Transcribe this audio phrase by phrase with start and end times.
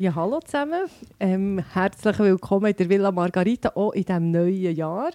[0.00, 0.86] Ja, hallo zusammen.
[1.20, 5.10] Ähm, herzlich willkommen in der Villa Margarita, auch in diesem neuen Jahr.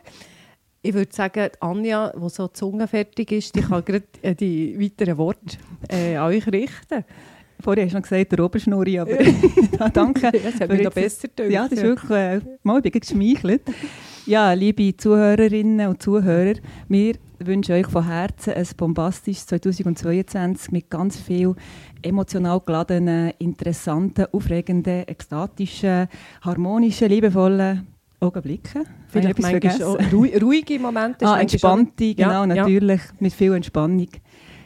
[0.83, 5.17] Ich würde sagen, die Anja, die so zungenfertig ist, die kann gerade äh, die weiteren
[5.17, 5.57] Worte
[5.89, 7.03] äh, an euch richten.
[7.61, 10.21] Vorher hast du noch gesagt, der Oberschnurri, aber ja, danke.
[10.21, 11.49] Ja, das hat mich noch besser gedacht.
[11.49, 13.63] Ja, das ist wirklich, äh, mal, ich bin geschmeichelt.
[14.27, 16.59] Ja, liebe Zuhörerinnen und Zuhörer,
[16.89, 21.55] wir wünschen euch von Herzen ein bombastisches 2022 mit ganz viel
[22.01, 26.07] emotional geladenen, interessanten, aufregenden, ekstatischen,
[26.41, 27.87] harmonischen, liebevollen
[28.19, 28.83] Augenblicken.
[29.09, 29.83] Vielleicht manchmal vergessen?
[30.11, 31.25] ruhi- ruhige Momente.
[31.27, 32.55] Ah, entspannte, auch- genau, Ja, ja.
[32.55, 34.07] natürlich, mit viel Entspannung.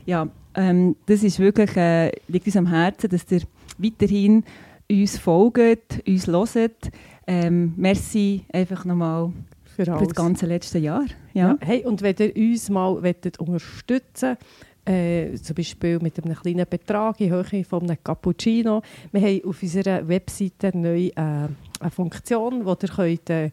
[0.06, 3.42] Ja, ähm, das ist wirklich, äh, liegt uns am Herzen, dass ihr
[3.78, 4.44] weiterhin
[4.90, 6.90] uns folgt, uns hört.
[7.28, 9.32] Ähm, merci einfach nochmal
[9.80, 10.08] Für für alles.
[10.10, 11.06] das ganze letzte Jahr.
[11.34, 11.52] Ja.
[11.52, 11.58] Ja.
[11.62, 14.36] Hey, und wenn ihr uns mal wollt unterstützen
[14.84, 18.82] äh, zum Beispiel mit einem kleinen Betrag in Höhe von einem Cappuccino,
[19.14, 23.52] wir haben auf unserer Webseite neu äh, eine Funktion, wo ihr könnt, äh,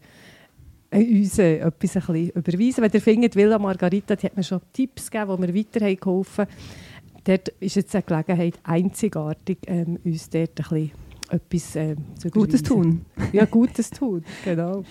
[0.91, 4.59] uns äh, etwas ein bisschen überweisen Wenn ihr findet, Villa Margarita, die hat mir schon
[4.73, 6.47] Tipps gegeben, die mir weiter haben
[7.23, 10.91] Dort ist jetzt eine Gelegenheit einzigartig, ähm, uns dort ein bisschen
[11.29, 13.05] etwas äh, zu Gutes tun.
[13.31, 14.83] Ja, Gutes tun, genau.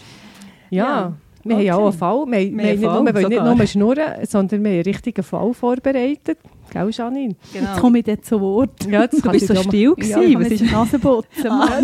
[0.71, 1.17] Ja, Ja,
[1.49, 1.93] wir haben ja auch einen.
[1.93, 2.27] Fall.
[2.27, 4.77] Wir, wir, Wir nicht haben nur, wir Fall wollen nicht nur schnurren, sondern wir haben
[4.77, 6.39] einen richtigen Fall vorbereitet.
[6.71, 7.37] Gell, Janine?
[7.53, 8.87] Jetzt komme ich dann zu Wort.
[8.87, 10.33] Ja, das Du bist so still gewesen.
[10.33, 11.51] Ja, was jetzt ist die Nase putzen.
[11.51, 11.81] Ah.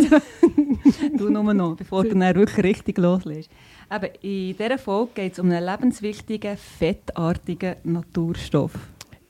[1.16, 3.50] du nur noch, bevor du dann wirklich richtig loslässt.
[3.94, 8.72] Eben, in dieser Folge geht es um einen lebenswichtigen, fettartigen Naturstoff.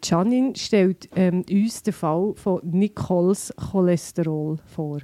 [0.04, 5.00] Janine stellt ähm, uns den Fall von Nicoles Cholesterol vor.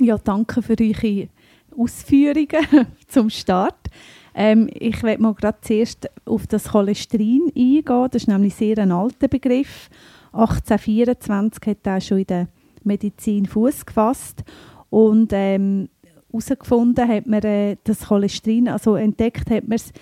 [0.00, 1.28] Ja, danke für eure
[1.76, 3.88] Ausführungen zum Start.
[4.34, 7.82] Ähm, ich werde mal gerade zuerst auf das Cholesterin eingehen.
[8.10, 9.90] Das ist nämlich sehr ein alter Begriff.
[10.32, 12.48] 1824 hat er schon in der
[12.84, 14.44] Medizin Fuß gefasst
[14.90, 15.88] und ähm,
[16.30, 19.92] herausgefunden hat man äh, das Cholesterin, also entdeckt hat man es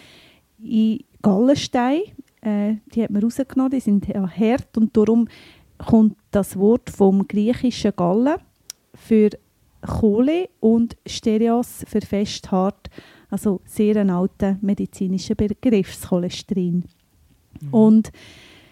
[0.63, 2.03] in Gallenstein.
[2.43, 5.29] Äh, die hat man rausgenommen, die sind ja hart und darum
[5.79, 8.37] kommt das Wort vom griechischen Gallen
[8.95, 9.31] für
[9.83, 12.89] Kohle und Stereos für festhart,
[13.31, 16.85] also sehr ein alter medizinischer Begriff, das Cholesterin.
[17.71, 18.13] Und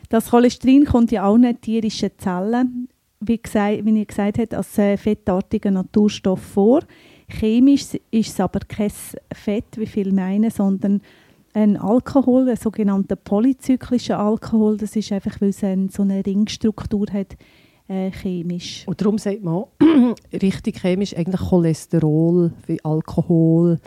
[0.09, 2.89] das Cholesterin kommt in allen tierischen Zellen,
[3.21, 6.83] wie, gesagt, wie ich gesagt habe, als äh, fettartiger Naturstoff vor.
[7.29, 8.93] Chemisch ist es aber kein
[9.33, 11.01] Fett, wie viele meinen, sondern
[11.55, 14.77] ein Alkohol, ein sogenannter polyzyklischer Alkohol.
[14.77, 17.37] Das ist einfach, weil es eine, so eine Ringstruktur hat,
[17.89, 18.85] äh, chemisch.
[18.87, 19.65] Und darum sagt man
[20.33, 23.79] richtig chemisch eigentlich Cholesterol, wie Alkohol.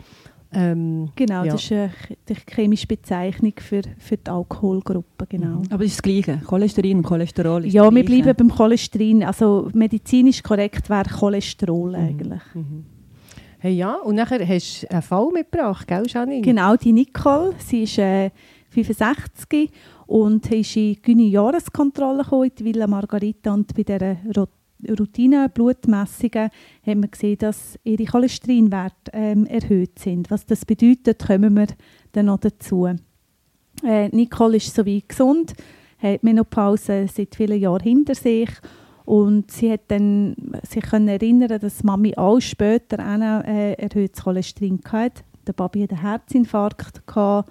[0.52, 1.52] Ähm, Genau, Ja.
[1.52, 1.90] das ist
[2.28, 5.62] die chemische Bezeichnung für, für die Alkoholgruppe, genau.
[5.70, 6.40] Aber es ist das Gleiche.
[6.46, 9.24] Cholesterin und Cholesterol ist Ja, wir bleiben beim Cholesterin.
[9.24, 12.42] Also medizinisch korrekt wäre Cholesterol eigentlich.
[12.54, 12.84] mhm.
[13.60, 16.42] Hey, ja, und nachher hast du einen Fall mitgebracht, gell, Janine?
[16.42, 18.30] Genau, die Nicole, sie ist äh,
[18.70, 19.70] 65
[20.06, 24.46] und ist in die Jahreskontrolle gekommen, in die Villa Margarita und bei dieser Ro-
[24.86, 26.50] Routine-Blutmessungen
[26.86, 30.30] haben wir gesehen, dass ihre Cholesterinwerte ähm, erhöht sind.
[30.30, 31.66] Was das bedeutet, kommen wir
[32.12, 32.88] dann noch dazu.
[33.84, 35.54] Äh, Nicole ist soweit gesund,
[35.98, 38.50] hat Menopause seit vielen Jahren hinter sich
[39.04, 40.36] und sie hat dann
[40.68, 45.22] sich können erinnern, dass Mami auch später auch äh, erhöhtes Cholesterin hatte.
[45.46, 47.50] Der Baby hatte einen Herzinfarkt gehabt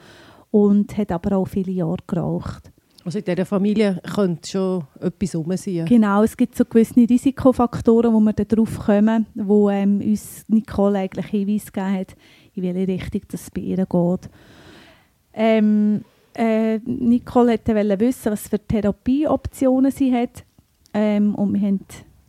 [0.51, 2.71] und hat aber auch viele Jahre geraucht.
[3.07, 5.85] Also in dieser Familie könnte schon etwas rum sein.
[5.85, 11.27] Genau, es gibt so gewisse Risikofaktoren, wo wir dann kommen, wo ähm, uns Nicole eigentlich
[11.27, 12.17] Hinweis gegeben hat,
[12.53, 14.29] in welche Richtung das bei ihr geht.
[15.33, 16.03] Ähm,
[16.35, 20.43] äh, Nicole wollte wissen, was für Therapieoptionen sie hat.
[20.93, 21.79] Ähm, und wir, haben,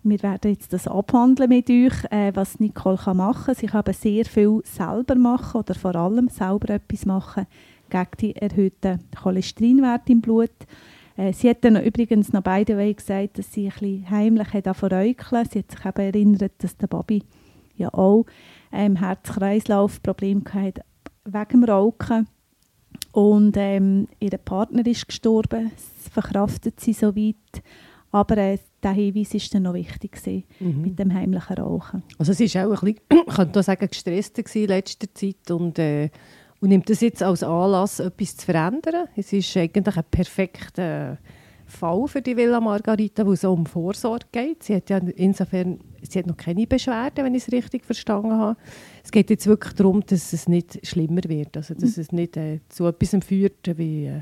[0.04, 3.54] wir werden jetzt das abhandeln mit euch, äh, was Nicole kann machen kann.
[3.56, 7.48] Sie kann aber sehr viel selber machen oder vor allem selber etwas machen
[7.90, 10.50] gegen die erhöhten Cholesterinwerte im Blut.
[11.16, 14.76] Äh, sie hat dann übrigens noch beide Wege gesagt, dass sie ein bisschen heimlich hat
[14.76, 15.46] verräucheln.
[15.50, 17.22] Sie hat sich eben erinnert, dass der Baby
[17.76, 18.24] ja auch
[18.72, 20.82] ähm, Herz-Kreislauf-Probleme hatte
[21.24, 22.28] wegen dem Rauchen.
[23.12, 27.62] Und ähm, ihr Partner ist gestorben, das verkraftet sie so weit.
[28.10, 30.82] Aber äh, der Hinweis war dann noch wichtig gewesen, Mhm.
[30.82, 32.02] mit dem heimlichen Rauchen.
[32.18, 36.10] Also es war auch ein bisschen, ich könnte sagen, gestresster in letzter Zeit und, äh,
[36.60, 39.06] und nimmt das jetzt als Anlass, etwas zu verändern.
[39.16, 41.18] Es ist eigentlich ein perfekter
[41.66, 44.62] Fall für die Villa Margarita, wo es um Vorsorge geht.
[44.62, 48.56] Sie hat ja insofern sie hat noch keine Beschwerden, wenn ich es richtig verstanden habe.
[49.04, 52.60] Es geht jetzt wirklich darum, dass es nicht schlimmer wird, also dass es nicht äh,
[52.70, 54.20] zu etwas führt, wie äh,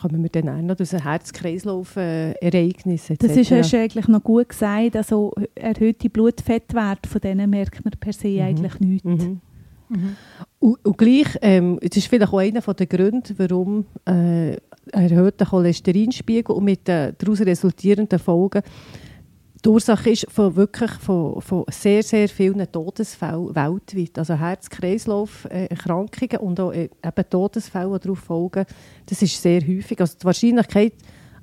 [0.00, 4.50] kommen wir dann auch noch durch ein Herz-Kreislauf-Ereignis Das ist, hast du eigentlich noch gut
[4.50, 4.96] gesagt.
[4.96, 8.40] Also erhöhte Blutfettwerte, von denen merkt man per se Mhm.
[8.40, 9.04] eigentlich nichts.
[9.04, 9.40] Mhm.
[10.60, 14.56] Und, und gleich, ähm, das ist vielleicht auch einer der Gründe, warum äh,
[14.92, 18.62] erhöhter Cholesterinspiegel und mit den daraus resultierenden Folgen
[19.64, 24.18] die Ursache ist von wirklich von, von sehr, sehr vielen Todesfällen weltweit.
[24.18, 28.64] Also Herz-Kreislauf-Erkrankungen und auch äh, eben Todesfälle, die darauf folgen,
[29.06, 30.00] das ist sehr häufig.
[30.00, 30.94] Also die Wahrscheinlichkeit,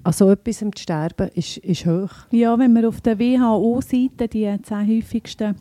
[0.03, 2.09] an so etwas zu sterben, ist, ist hoch.
[2.31, 5.55] Ja, wenn man auf der WHO-Seite die zehn häufigsten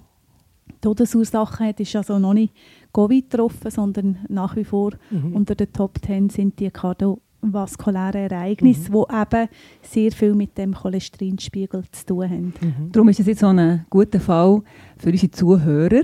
[0.81, 2.53] Todesursachen hat, ist also noch nicht
[2.97, 4.93] Covid getroffen, sondern nach wie vor
[5.33, 9.49] unter den Top 10 sind die kardiovaskulären Ereignisse, die eben
[9.83, 12.55] sehr viel mit dem Cholesterinspiegel zu tun haben.
[12.93, 14.63] Darum ist es jetzt so ein guter Fall
[14.97, 16.03] für unsere Zuhörer.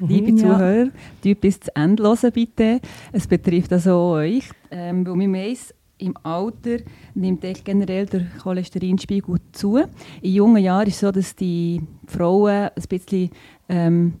[0.00, 0.36] Liebe Ja.
[0.36, 0.88] Zuhörer,
[1.22, 2.80] die bis zu Ende hören, bitte.
[3.12, 4.48] Es betrifft also euch.
[4.70, 6.78] Ähm, weil man weiss, im Alter
[7.14, 9.78] nimmt generell der Cholesterinspiegel zu.
[10.20, 13.30] In jungen Jahren ist es so, dass die Frauen ein bisschen
[13.68, 14.14] ähm,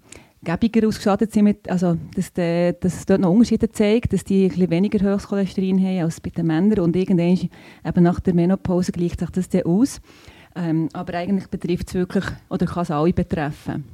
[0.44, 4.44] gäbiger ausgestattet sind, mit, also dass, de, dass es dort noch Unterschiede zeigt, dass die
[4.44, 7.48] ein bisschen weniger hohes Cholesterin haben als bei den Männern und irgendwann
[7.84, 10.00] eben nach der Menopause gleicht sich das dann aus.
[10.54, 13.84] Ähm, aber eigentlich betrifft es wirklich, oder kann es alle betreffen.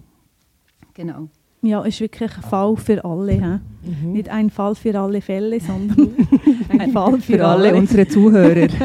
[0.95, 1.29] Genau.
[1.63, 3.33] Ja, ist wirklich ein Fall für alle.
[3.33, 3.89] He?
[3.91, 4.13] Mhm.
[4.13, 6.15] Nicht ein Fall für alle Fälle, sondern
[6.69, 8.69] ein Fall für, Für alle unsere Zuhörer.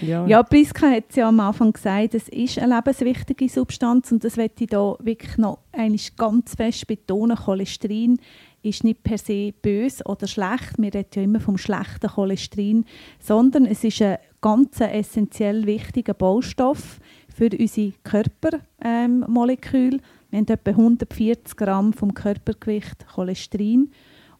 [0.00, 0.26] Ja.
[0.26, 4.36] Ja, Priska hat es ja am Anfang gesagt, es ist eine lebenswichtige Substanz und das
[4.36, 7.36] möchte ich da wirklich noch eigentlich ganz fest betonen.
[7.36, 8.18] Cholesterin
[8.62, 10.78] ist nicht per se böse oder schlecht.
[10.78, 12.84] Wir reden ja immer vom schlechten Cholesterin,
[13.20, 16.98] sondern es ist ein ganz essentiell wichtiger Baustoff
[17.34, 20.00] für unsere Körpermoleküle.
[20.30, 23.90] wir haben etwa 140 Gramm vom Körpergewicht Cholesterin.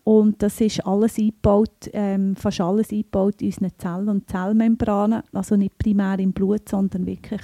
[0.05, 5.23] Und das ist alles eingebaut, ähm, fast alles eingebaut in unseren Zellen und Zellmembranen.
[5.33, 7.41] Also nicht primär im Blut, sondern wirklich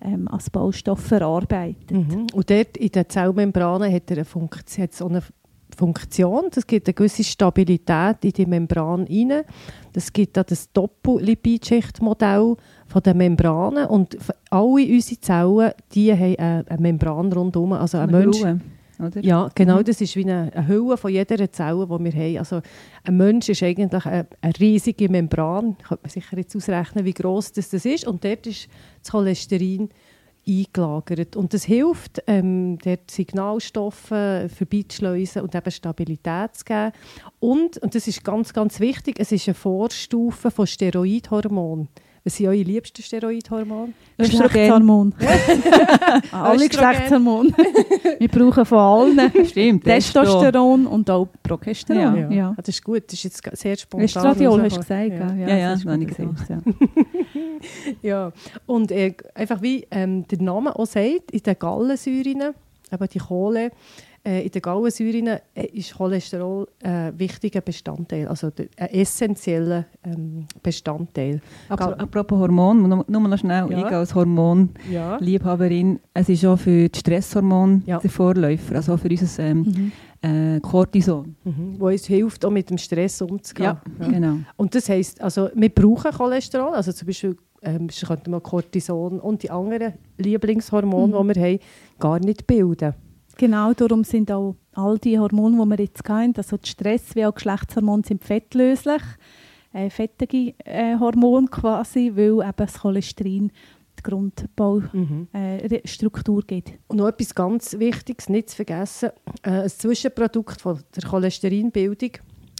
[0.00, 1.90] ähm, als Baustoff verarbeitet.
[1.90, 2.26] Mhm.
[2.32, 5.22] Und dort in den Zellmembranen hat er eine Funktion, hat so eine
[5.76, 6.44] Funktion.
[6.52, 9.42] Das gibt eine gewisse Stabilität in die Membran rein.
[9.92, 12.56] Das gibt auch das Doppellipidschichtmodell
[12.86, 13.86] von den Membranen.
[13.86, 14.16] Und
[14.50, 17.72] alle unsere Zellen die haben eine, eine Membran rundherum.
[17.72, 18.60] Also ein Mensch, Ruhe,
[19.00, 19.22] oder?
[19.22, 19.84] ja, genau, Mhm.
[19.84, 22.38] das ist wie eine, eine Hülle von jeder Zelle, die wir haben.
[22.38, 22.60] Also
[23.04, 25.76] ein Mensch ist eigentlich eine, eine riesige Membran.
[25.78, 28.06] Könnte man sicher jetzt ausrechnen, wie groß das, das ist.
[28.06, 28.68] Und dort ist
[29.02, 29.88] das Cholesterin
[30.48, 31.34] eingelagert.
[31.36, 36.92] Und das hilft, ähm, dort Signalstoffe vorbeizuschleusen und eben Stabilität zu geben.
[37.40, 41.88] Und, und das ist ganz, ganz wichtig, es ist eine Vorstufe von Steroidhormonen.
[42.26, 43.92] Was sind eure liebsten Steroidhormone?
[44.18, 44.48] Östrogen.
[44.48, 45.14] Geschlechtshormon.
[46.32, 46.68] Alle.
[46.68, 47.50] Geschlechtshormone.
[48.18, 49.84] Wir brauchen von allen Stimmt.
[49.84, 52.16] Testosteron und auch Progesteron.
[52.16, 52.30] Ja.
[52.30, 52.48] Ja.
[52.50, 54.06] Ah, Das ist gut, das ist jetzt sehr spontan.
[54.06, 55.26] Estradiol hast du gesagt, Ja.
[55.28, 55.48] gell?
[55.48, 56.34] Ja, ja, das habe ich gesehen.
[56.34, 56.72] gesagt, ja.
[58.02, 58.32] Ja,
[58.66, 62.54] und äh, einfach wie ähm, der Name auch sagt, in den Gallensäuren,
[62.92, 63.70] eben die Kohle,
[64.46, 65.40] in den Gallensäuren äh,
[65.72, 71.40] ist Cholesterol ein wichtiger Bestandteil, also ein essentieller ähm, Bestandteil.
[71.68, 73.78] Apro- Apropos Hormon, nur, nur noch schnell, Ja.
[73.78, 75.98] ich als Hormonliebhaberin, Ja.
[76.14, 77.98] es ist auch für das Stresshormon Ja.
[77.98, 79.92] der Vorläufer, also auch für unser ähm,
[80.22, 80.56] Mhm.
[80.56, 81.36] äh, Cortison.
[81.44, 81.76] Mhm.
[81.78, 83.76] Wo uns hilft, auch mit dem Stress umzugehen.
[84.00, 84.38] Ja, genau.
[84.56, 89.42] Und das heisst, also wir brauchen Cholesterol, also zum Beispiel ähm, könnte man Cortison und
[89.42, 91.28] die anderen Lieblingshormone, Mhm.
[91.32, 91.58] die wir haben,
[91.98, 92.94] gar nicht bilden.
[93.38, 97.26] Genau, darum sind auch all die Hormone, die wir jetzt haben, also die Stress wie
[97.26, 99.02] auch Geschlechtshormone, sind fettlöslich,
[99.74, 103.50] äh, fettige äh, Hormone quasi, weil eben das Cholesterin
[103.98, 106.72] die Grundbaustruktur äh, Re- Struktur gibt.
[106.88, 109.10] Und noch etwas ganz Wichtiges, nicht zu vergessen,
[109.42, 112.10] äh, ein Zwischenprodukt von der Cholesterinbildung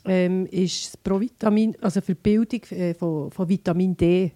[0.04, 4.32] ähm, ist das Provitamin, also für die Bildung äh, von, von Vitamin D.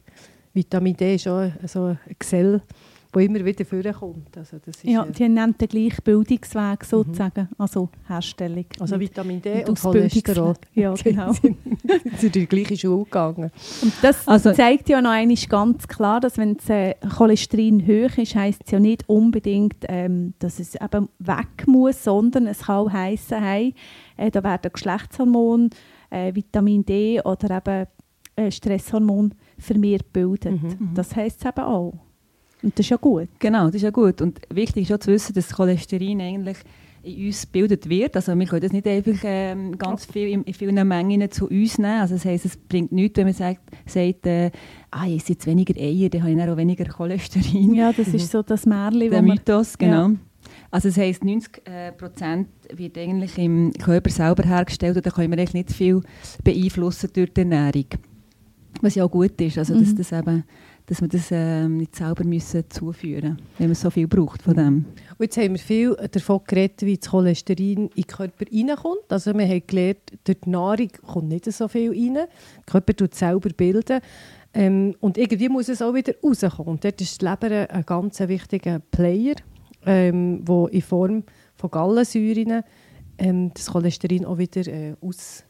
[0.55, 2.63] Vitamin D ist auch so ein Gesell,
[3.13, 4.37] das immer wieder vorkommt.
[4.37, 8.65] Also, das ist, Ja, die nennen den gleichen Bildungsweg sozusagen, also Herstellung.
[8.79, 10.55] also Mit- Vitamin D mit und Cholesterol.
[10.75, 11.33] Ja, genau.
[11.33, 11.57] sind
[12.23, 13.51] in die gleiche Schule gegangen.
[13.83, 18.17] Und das Also- zeigt ja noch einmal ganz klar, dass wenn das äh, Cholesterin hoch
[18.19, 22.77] ist, heisst es ja nicht unbedingt, ähm, dass es eben weg muss, sondern es kann
[22.77, 23.75] auch heissen, hey,
[24.17, 25.71] äh, da werden Geschlechtshormone,
[26.11, 27.87] äh, Vitamin D oder eben
[28.37, 30.63] äh, Stresshormon vermehrt gebildet.
[30.63, 30.91] Mhm.
[30.95, 31.95] Das heisst es eben auch.
[32.63, 33.29] Und das ist ja gut.
[33.39, 34.21] Genau, das ist ja gut.
[34.21, 36.59] Und wichtig ist auch zu wissen, dass Cholesterin eigentlich
[37.03, 38.15] in uns gebildet wird.
[38.17, 41.79] Also wir können das nicht einfach ähm, ganz viel in, in vielen Mengen zu uns
[41.79, 42.01] nehmen.
[42.01, 44.51] Also das heisst, es bringt nichts, wenn man sagt, sagt äh,
[44.91, 47.75] ah, ich esse jetzt weniger Eier, dann habe ich dann auch weniger Cholesterin.
[47.75, 50.09] Ja, das ist so das Märchen, Der Mythos, genau.
[50.09, 50.17] Ja.
[50.71, 55.31] Also das heisst, 90 äh, Prozent wird eigentlich im Körper selber hergestellt und da können
[55.31, 56.01] wir eigentlich nicht viel
[56.45, 57.87] beeinflussen durch die Ernährung.
[58.81, 59.97] Was ja auch gut ist, also dass, mhm.
[59.97, 60.45] das eben,
[60.91, 64.55] dass wir das ähm, nicht selber müssen zuführen müssen, wenn man so viel braucht von
[64.55, 64.85] dem.
[65.19, 69.05] Und jetzt haben wir viel davon geredet, wie das Cholesterin in den Körper reinkommt.
[69.09, 72.15] Also wir haben gelernt, durch die Nahrung kommt nicht so viel rein.
[72.15, 72.29] Der
[72.67, 74.01] Körper tut selber bilden.
[74.53, 76.73] Ähm, und irgendwie muss es auch wieder rauskommen.
[76.73, 79.37] Und dort ist die Leber ein ganz wichtiger Player,
[79.87, 81.23] ähm, in Form
[81.55, 82.65] von Gallensäuren
[83.17, 85.45] ähm, das Cholesterin auch wieder äh, aus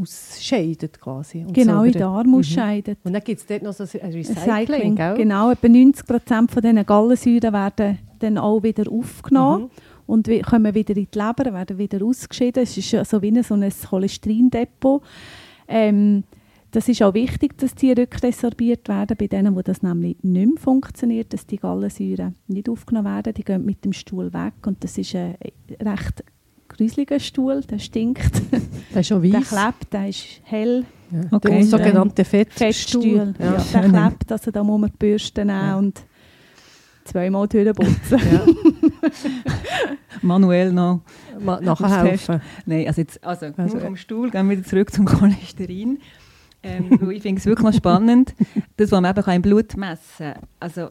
[0.00, 1.44] ausscheidet quasi.
[1.44, 2.34] Und genau, in den Darm mhm.
[2.34, 6.62] Und dann gibt es dort noch so ein Recycling, Recycling Genau, etwa 90 Prozent von
[6.62, 9.70] diesen Gallensäuren werden dann auch wieder aufgenommen mhm.
[10.06, 12.62] und kommen wieder in die Leber, werden wieder ausgeschieden.
[12.62, 15.02] Es ist so wie so ein Cholesterindepot.
[15.68, 16.24] Ähm,
[16.70, 20.58] das ist auch wichtig, dass die rückresorbiert werden bei denen, wo das nämlich nicht mehr
[20.58, 23.32] funktioniert, dass die Gallensäuren nicht aufgenommen werden.
[23.32, 25.36] Die gehen mit dem Stuhl weg und das ist ein
[25.80, 26.22] recht
[26.76, 28.42] gruseliger Stuhl, der stinkt.
[28.92, 29.30] Der ist schon weiß.
[29.30, 30.84] Der klebt, der ist hell.
[31.10, 31.20] Ja.
[31.30, 31.50] Okay.
[31.50, 33.34] Der sogenannte Fettstuhl.
[33.38, 33.56] Ja.
[33.56, 35.76] Ja, der klebt, also da muss man die Bürste nehmen ja.
[35.76, 36.02] und
[37.04, 38.18] zweimal durchputzen.
[38.32, 38.46] Ja.
[40.22, 41.02] Manuell noch
[41.38, 42.40] Ma nachher helfen.
[42.64, 45.98] Nein, also, jetzt, also, also vom Stuhl gehen wir wieder zurück zum Cholesterin.
[46.62, 48.34] Ähm, ich finde es wirklich noch spannend,
[48.76, 50.42] das, was man eben im Blut messen kann.
[50.58, 50.88] Also,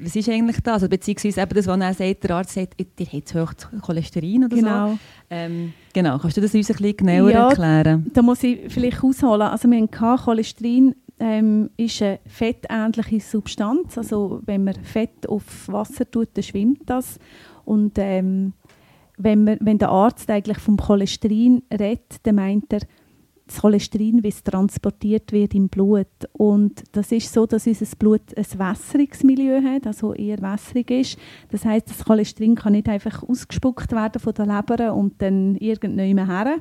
[0.00, 0.74] was ist eigentlich das?
[0.74, 4.44] Also, beziehungsweise eben das, was er sagt, der Arzt sagt, ihr habt zu hoch Cholesterin
[4.44, 4.88] oder genau.
[4.90, 4.98] so.
[5.30, 6.18] Ähm, genau.
[6.18, 8.10] Kannst du das uns ein bisschen genauer ja, erklären?
[8.12, 9.42] da muss ich vielleicht ausholen.
[9.42, 13.96] Also wir haben Cholesterin ähm, ist eine fettähnliche Substanz.
[13.96, 17.18] Also wenn man Fett auf Wasser tut, dann schwimmt das.
[17.64, 18.52] Und ähm,
[19.16, 22.80] wenn, man, wenn der Arzt eigentlich vom Cholesterin redet, dann meint er,
[23.46, 26.06] das Cholesterin, wie es transportiert wird im Blut.
[26.32, 31.18] Und das ist so, dass unser Blut ein Wässerungsmilieu hat, also eher wässrig ist.
[31.50, 36.30] Das heißt, das Cholesterin kann nicht einfach ausgespuckt werden von der Leber und dann irgendjemand
[36.30, 36.56] her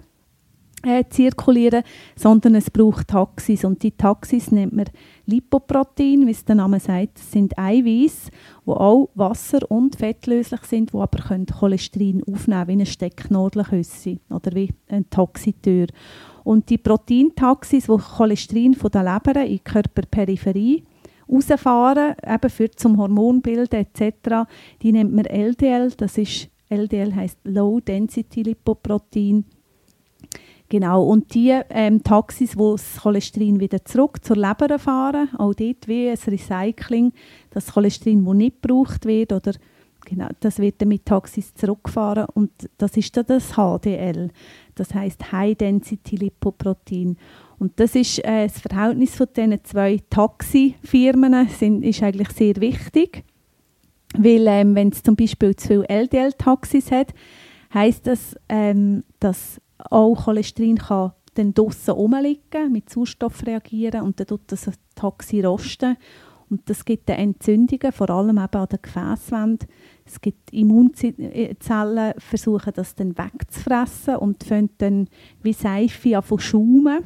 [0.84, 1.84] äh, zirkulieren,
[2.16, 3.64] sondern es braucht Taxis.
[3.64, 4.86] Und die Taxis nennt man
[5.26, 7.18] Lipoprotein, wie es der Name sagt.
[7.18, 8.30] Das sind Eiweiß,
[8.66, 14.54] die auch wasser- und fettlöslich sind, die aber Cholesterin aufnehmen können, wie eine Stecknadelküsse oder
[14.54, 15.88] wie eine Taxitür.
[16.44, 20.84] Und die Proteintaxis, die Cholesterin von der Leber in die Körperperipherie
[21.32, 24.50] rausfahren, eben für zum Hormonbilden etc.,
[24.82, 25.92] die nennt man LDL.
[25.96, 29.46] Das ist, LDL heißt Low Density Lipoprotein.
[30.74, 35.88] Genau, und die ähm, Taxis, die das Cholesterin wieder zurück zur Leber fahren, auch dort
[35.88, 37.14] wie ein Recycling,
[37.52, 39.52] das Cholesterin, das nicht gebraucht wird, oder
[40.04, 42.50] genau, das wird dann mit Taxis zurückgefahren und
[42.80, 44.32] das ist dann das HDL.
[44.74, 47.18] Das heißt High Density Lipoprotein.
[47.60, 53.24] Und das ist äh, das Verhältnis von diesen zwei Taxifirmen sind, ist eigentlich sehr wichtig,
[54.18, 57.14] weil ähm, wenn es zum Beispiel zu viele LDL-Taxis hat,
[57.76, 64.28] heißt das, ähm, dass auch Cholesterin kann dann draussen rumliegen, mit Sauerstoff reagieren und dann
[64.28, 65.98] tut das Taxi rosten
[66.54, 69.68] und das gibt dann Entzündungen, vor allem eben an der Gefäßwand.
[70.06, 75.08] Es gibt Immunzellen, versuchen das dann wegzufressen und fangen dann
[75.42, 77.04] wie Seife an von schaumen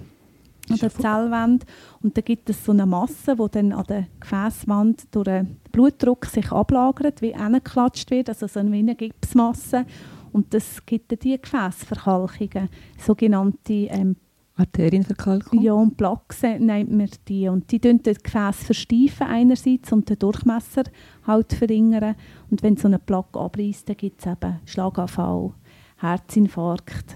[0.70, 1.66] an der Zellwand.
[2.02, 6.26] Und dann gibt es so eine Masse, die dann an der Gefäßwand durch den Blutdruck
[6.26, 9.86] sich ablagert, wie angeklatscht wird, also so eine Gipsmasse.
[10.32, 14.16] Und das gibt dann die Gefäßverkalkungen, sogenannte ähm,
[14.58, 15.62] Arterienverkalkung?
[15.62, 17.48] Ja, und Plaque nennt man die.
[17.48, 20.84] Und die tun das Gefäß versteifen einerseits und den Durchmesser
[21.26, 22.16] halt verringern.
[22.50, 25.52] Und wenn so eine Plaque abreißt, dann gibt es eben Schlaganfall,
[25.98, 27.16] Herzinfarkt,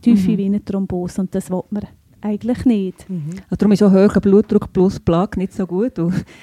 [0.00, 0.38] tiefe mhm.
[0.38, 1.86] Venenthrombose und das will man
[2.20, 3.10] eigentlich nicht.
[3.10, 3.30] Mhm.
[3.50, 5.98] Also darum ist auch hoher Blutdruck plus Plaque nicht so gut.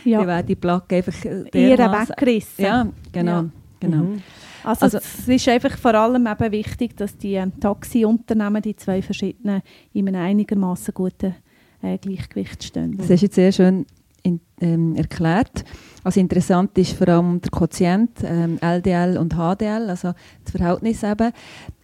[0.06, 0.20] ja.
[0.20, 2.64] Dann wäre die Plaque einfach eher weggerissen.
[2.64, 3.32] Ja, genau.
[3.32, 3.50] Ja.
[3.80, 4.04] genau.
[4.04, 4.22] Mhm.
[4.64, 9.02] Also, also, es ist einfach vor allem eben wichtig, dass die ähm, Taxiunternehmen, die zwei
[9.02, 9.62] verschiedenen,
[9.94, 11.36] in einem einigermaßen guten
[11.82, 12.98] äh, Gleichgewicht stehen.
[12.98, 13.86] Das ist jetzt sehr schön
[14.24, 15.64] in, ähm, erklärt.
[16.04, 21.32] Also interessant ist vor allem der Quotient ähm, LDL und HDL, also das Verhältnis eben.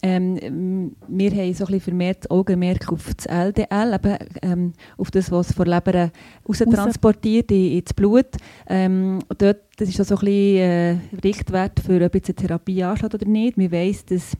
[0.01, 5.31] Ähm, wir haben so ein bisschen vermehrt Augenmerk auf das LDL, eben, ähm, auf das,
[5.31, 6.11] was von Leber
[6.47, 8.27] raustransportiert in, ins Blut.
[8.67, 13.13] Ähm, dort, das ist so ein bisschen äh, Richtwert für ob jetzt eine Therapie ansteht
[13.13, 13.57] oder nicht.
[13.57, 14.37] Man weiss, dass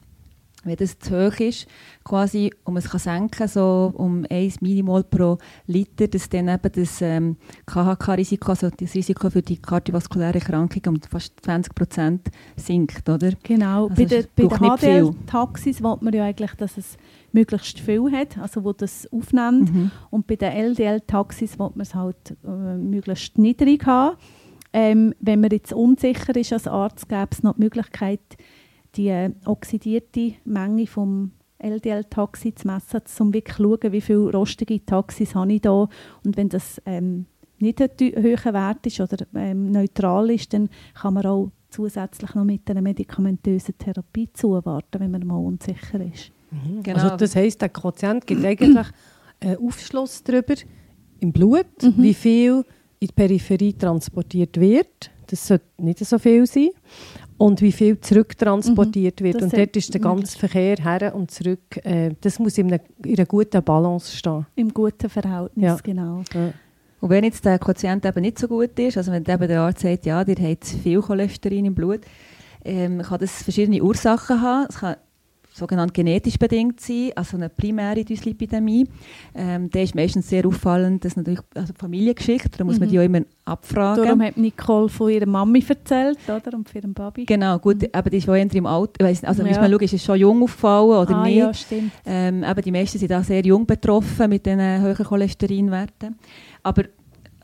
[0.66, 1.68] wenn das zu hoch ist,
[2.04, 7.02] quasi, man es kann senken so um 1 Millimol pro Liter, dass dann eben das
[7.02, 13.32] ähm, KHK-Risiko, also das Risiko für die kardiovaskuläre Erkrankung um fast 20 Prozent sinkt, oder?
[13.44, 13.88] Genau.
[13.88, 14.58] Also bei der, bei der.
[14.58, 16.98] HDL-Taxis will man ja eigentlich, dass es
[17.32, 19.74] möglichst viel hat, also wo das aufnimmt.
[19.74, 19.92] Mhm.
[20.10, 24.18] Und bei den LDL-Taxis will man es halt äh, möglichst niedrig haben.
[24.74, 28.20] Ähm, wenn man jetzt unsicher ist als Arzt, gäbe es noch die Möglichkeit,
[28.98, 35.36] die oxidierte Menge vom LDL-Taxi zu messen, um wirklich zu schauen, wie viele rostige Taxis
[35.36, 35.88] habe ich da.
[36.24, 37.26] Und wenn das ähm,
[37.60, 42.44] nicht ein hoher Wert ist oder ähm, neutral ist, dann kann man auch zusätzlich noch
[42.46, 46.32] mit einer medikamentösen Therapie zuwarten, wenn man mal unsicher ist.
[46.84, 47.00] Genau.
[47.00, 48.88] Also das heisst, der Quotient gibt eigentlich
[49.42, 50.56] einen Aufschluss darüber
[51.20, 51.94] im Blut, Mhm.
[51.98, 52.64] wie viel
[53.00, 55.12] in die Peripherie transportiert wird.
[55.28, 56.70] Das sollte nicht so viel sein.
[57.38, 59.36] Und wie viel zurücktransportiert wird.
[59.36, 61.78] Das Und dort ist der ganze Verkehr her und zurück.
[61.84, 64.46] Äh, das muss in einer, in einer guten Balance stehen.
[64.56, 65.78] Im guten Verhältnis, Ja.
[65.84, 66.24] genau.
[67.02, 69.82] Und wenn jetzt der Quotient eben nicht so gut ist, also wenn eben der Arzt
[69.82, 72.02] sagt, ja, ihr habt zu viel Cholesterin im Blut,
[72.64, 74.66] ähm, kann das verschiedene Ursachen haben.
[74.70, 74.96] Es kann
[75.56, 78.86] sogenannt genetisch bedingt sein, also eine primäre Dyslipidämie.
[79.34, 82.92] Ähm, der ist meistens sehr auffallend, das ist natürlich also Familiengeschichte, da muss man Mhm.
[82.92, 84.04] die auch immer abfragen.
[84.04, 86.58] Darum hat Nicole von ihrer Mami erzählt, oder?
[86.58, 87.26] Und von ihrem Papi.
[87.26, 89.48] Genau, gut, eben, die ist auch eher im Alter, also Ja.
[89.48, 91.38] muss man schauen, ist es schon jung aufgefallen oder ah, nicht.
[91.38, 91.92] ja, stimmt.
[92.06, 96.18] Ähm, eben die meisten sind auch sehr jung betroffen mit den äh, hohen Cholesterinwerten.
[96.64, 96.84] Aber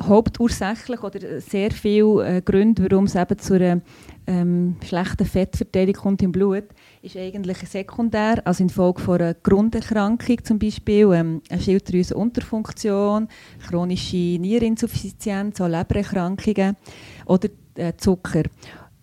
[0.02, 3.82] hauptursächlich oder sehr viele äh, Gründe, warum es eben zu einer
[4.28, 6.64] ähm, schlechten Fettverteilung kommt im Blut,
[7.02, 13.28] ist eigentlich sekundär, also infolge von einer Grunderkrankung zum Beispiel, ähm, eine Schilddrüsenunterfunktion,
[13.68, 16.78] chronische Niereninsuffizienz, auch Lebererkrankungen
[17.26, 18.44] oder äh, Zucker.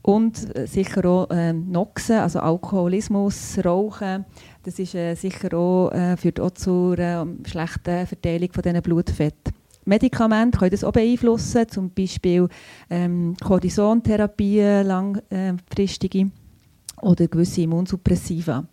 [0.02, 4.24] Und äh, sicher auch ähm, Noxen, also Alkoholismus, Rauchen.
[4.62, 9.34] Das ist äh, sicher auch, äh, führt auch zur äh, schlechten Verteilung von diesen Blutfett.
[9.84, 12.48] Medikamente können das auch beeinflussen, zum Beispiel
[12.90, 16.30] ähm, Cortisontherapien, langfristige
[17.02, 18.66] oder gewisse Immunsuppressiva.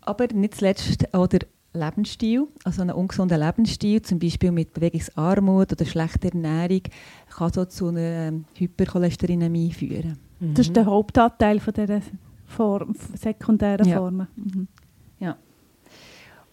[0.00, 1.40] Aber nicht zuletzt auch der
[1.74, 6.82] Lebensstil, also ein ungesunder Lebensstil, zum Beispiel mit Bewegungsarmut oder schlechter Ernährung,
[7.30, 10.18] kann so zu einer Hypercholesterinämie führen.
[10.40, 12.00] Das ist der Hauptanteil von dieser
[12.46, 13.98] Form, sekundären Ja.
[13.98, 14.26] Formen.
[14.36, 14.68] Mhm.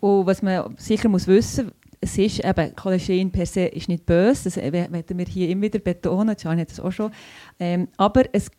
[0.02, 4.46] Und was man sicher muss wissen es ist eben, Cholesterin per se ist nicht böse,
[4.46, 7.12] das werden wir hier immer wieder betonen, Gianni hat das auch schon.
[7.60, 8.50] Ähm, aber es,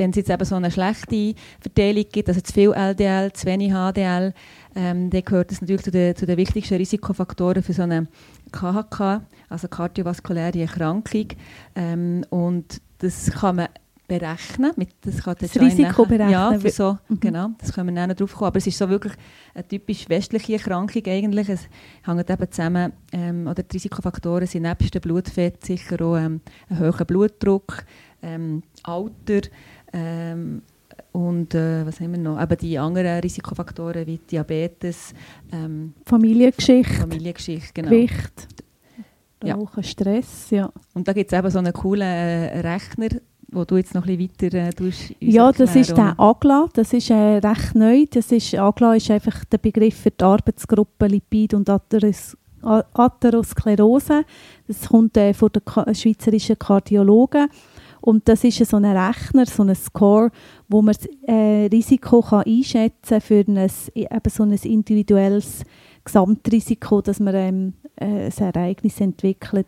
[0.00, 3.72] wenn es jetzt eben so eine schlechte Verteilung gibt, also zu viel LDL, zu wenig
[3.72, 4.32] HDL,
[4.74, 8.08] ähm, dann gehört das natürlich zu den, zu den wichtigsten Risikofaktoren für so eine
[8.50, 11.28] KHK, also kardiovaskuläre Erkrankung.
[11.76, 13.68] Ähm, und das kann man
[14.08, 14.72] berechnen.
[14.76, 17.20] Mit, das kann Das Risiko berechnen, Ja, für so, Mhm.
[17.20, 18.48] genau, das können wir dann drauf kommen.
[18.48, 19.12] Aber es ist so wirklich
[19.54, 21.48] eine typisch westliche Erkrankung eigentlich.
[21.48, 21.68] Es
[22.04, 26.80] hängt eben zusammen, ähm, oder die Risikofaktoren sind nebst dem Blutfett sicher auch ähm, ein
[26.80, 27.84] hoher Blutdruck,
[28.22, 29.48] ähm, Alter
[29.92, 30.62] ähm,
[31.12, 32.40] und äh, was haben wir noch?
[32.40, 35.12] Eben die anderen Risikofaktoren wie Diabetes,
[35.52, 37.90] ähm, Familiengeschichte, Familiengeschichte, genau.
[37.90, 38.48] Gewicht,
[39.42, 39.54] Ja.
[39.54, 40.70] Rauchen, Stress, ja.
[40.94, 43.08] Und da gibt es eben so einen coolen äh, Rechner,
[43.50, 46.92] wo du jetzt noch ein bisschen weiter äh, tust, Ja, das ist der AGLA, das
[46.92, 48.04] ist äh, recht neu.
[48.10, 54.24] Das ist, AGLA ist einfach der Begriff für die Arbeitsgruppe Lipid und Atheros Atherosklerose.
[54.66, 57.48] Das kommt äh, von den Ka schweizerischen Kardiologen.
[58.00, 60.30] Und das ist so ein Rechner, so ein Score,
[60.68, 65.64] wo man das äh, Risiko kann einschätzen kann für ein, eben so ein individuelles
[66.04, 69.66] Gesamtrisiko, dass man ähm, äh, ein Ereignis entwickelt.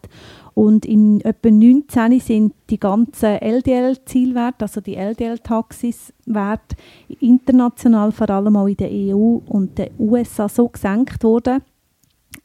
[0.54, 6.76] Und in etwa 19 sind die ganzen LDL-Zielwerte, also die LDL-Taxis-Werte,
[7.20, 11.62] international, vor allem auch in der EU und den USA, so gesenkt worden,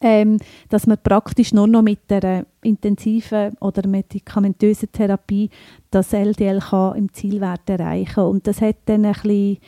[0.00, 5.50] ähm, dass man praktisch nur noch mit der intensiven oder medikamentösen Therapie
[5.90, 6.62] das LDL
[6.96, 9.58] im Zielwert erreichen Und das hat dann ein bisschen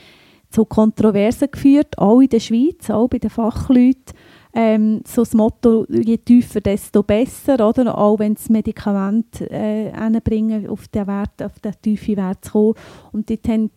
[0.51, 4.15] zu Kontroversen geführt, auch in der Schweiz, auch bei den Fachleuten.
[4.53, 7.97] Ähm, so das Motto, je tiefer, desto besser, oder?
[7.97, 12.75] Auch wenn das Medikament äh, hinbringen, auf den Wert, auf den tiefen Wert zu kommen.
[13.13, 13.71] Und dort gehen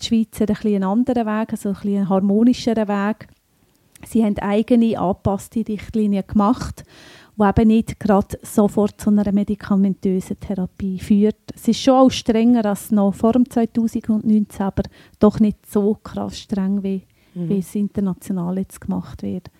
[0.00, 3.28] die Schweizer ein einen anderen Weg, also ein einen harmonischeren Weg.
[4.04, 6.84] Sie haben eigene angepasste Richtlinien gemacht,
[7.38, 11.36] die eben nicht gerade sofort zu einer medikamentösen Therapie führt.
[11.54, 14.82] Es ist schon auch strenger als noch vor dem 2019, aber
[15.18, 17.02] doch nicht so krass streng, wie,
[17.34, 17.48] Mhm.
[17.50, 19.50] wie es international jetzt gemacht wird.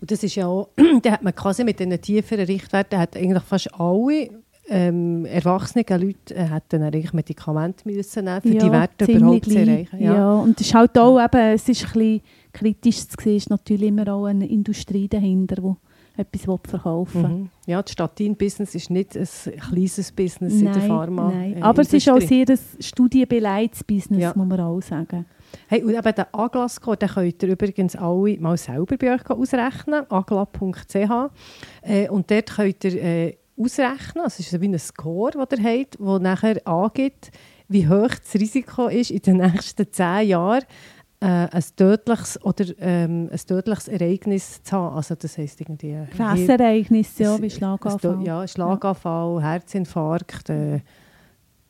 [0.00, 0.70] Und das ist ja auch,
[1.02, 4.30] da hat man quasi mit diesen tieferen Richtwerten hat eigentlich fast alle
[4.68, 9.58] ähm, erwachsene Leute äh, hätten eigentlich Medikamente müssen nehmen, für Ja, die Werte überhaupt zu
[9.58, 10.00] erreichen.
[10.02, 10.32] Ja.
[10.34, 12.20] und es ist halt auch eben, es ist ein bisschen
[12.52, 17.30] kritisch zu sehen, ist natürlich immer auch eine Industrie dahinter, die etwas verkaufen will.
[17.30, 17.48] Mhm.
[17.66, 19.26] Ja, das Statin-Business ist nicht ein
[19.58, 21.30] kleines Business in der Pharma.
[21.30, 21.56] nein.
[21.58, 24.32] äh, aber es ist auch sehr ein studienbeleidigtes Business, Ja.
[24.34, 25.26] muss man auch sagen.
[25.66, 30.04] Hey, und eben den Agla-Score, den könnt ihr übrigens alle mal selber bei euch ausrechnen,
[30.08, 31.30] agla.ch.
[31.82, 35.80] Äh, und dort könnt ihr äh, ausrechnen, also es ist wie ein Score, den ihr
[35.80, 37.30] habt, der nachher angibt,
[37.68, 40.64] wie hoch das Risiko ist, in den nächsten zehn Jahren
[41.20, 44.96] äh, ein, tödliches oder, ähm, ein tödliches Ereignis zu haben.
[44.96, 45.92] Also das heisst irgendwie...
[45.92, 48.22] äh, Gefäßereignisse, ja, wie Schlaganfall.
[48.24, 50.80] Ja, Schlaganfall, Herzinfarkt, äh,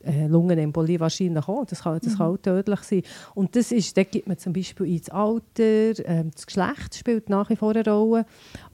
[0.03, 1.65] äh, Lungenembolie wahrscheinlich auch.
[1.65, 3.03] Das kann, das kann auch tödlich sein.
[3.35, 7.49] Und das ist, da gibt man zum Beispiel ins Alter, ähm, das Geschlecht spielt nach
[7.49, 8.25] wie vor eine Rolle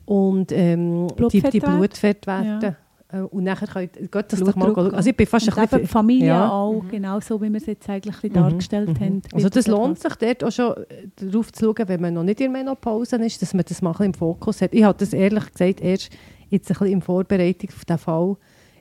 [0.06, 1.78] und ähm, die, die Blutfettwerte.
[1.78, 2.78] Blutfettwerte.
[3.10, 4.94] Äh, Und nachher könnt geht das doch mal schauen.
[4.94, 5.82] Also ich bin fast Und ein bisschen...
[5.82, 6.50] die Familie Ja.
[6.52, 9.00] auch, genau so, wie wir es jetzt eigentlich Mhm, dargestellt mhm.
[9.00, 9.22] haben.
[9.34, 12.42] Also das lohnt sich dort auch schon äh, darauf zu schauen, wenn man noch nicht
[12.42, 14.74] in der Menopause ist, dass man das mal im Fokus hat.
[14.74, 16.10] Ich habe das ehrlich gesagt erst
[16.50, 18.36] jetzt ein bisschen in Vorbereitung auf den Fall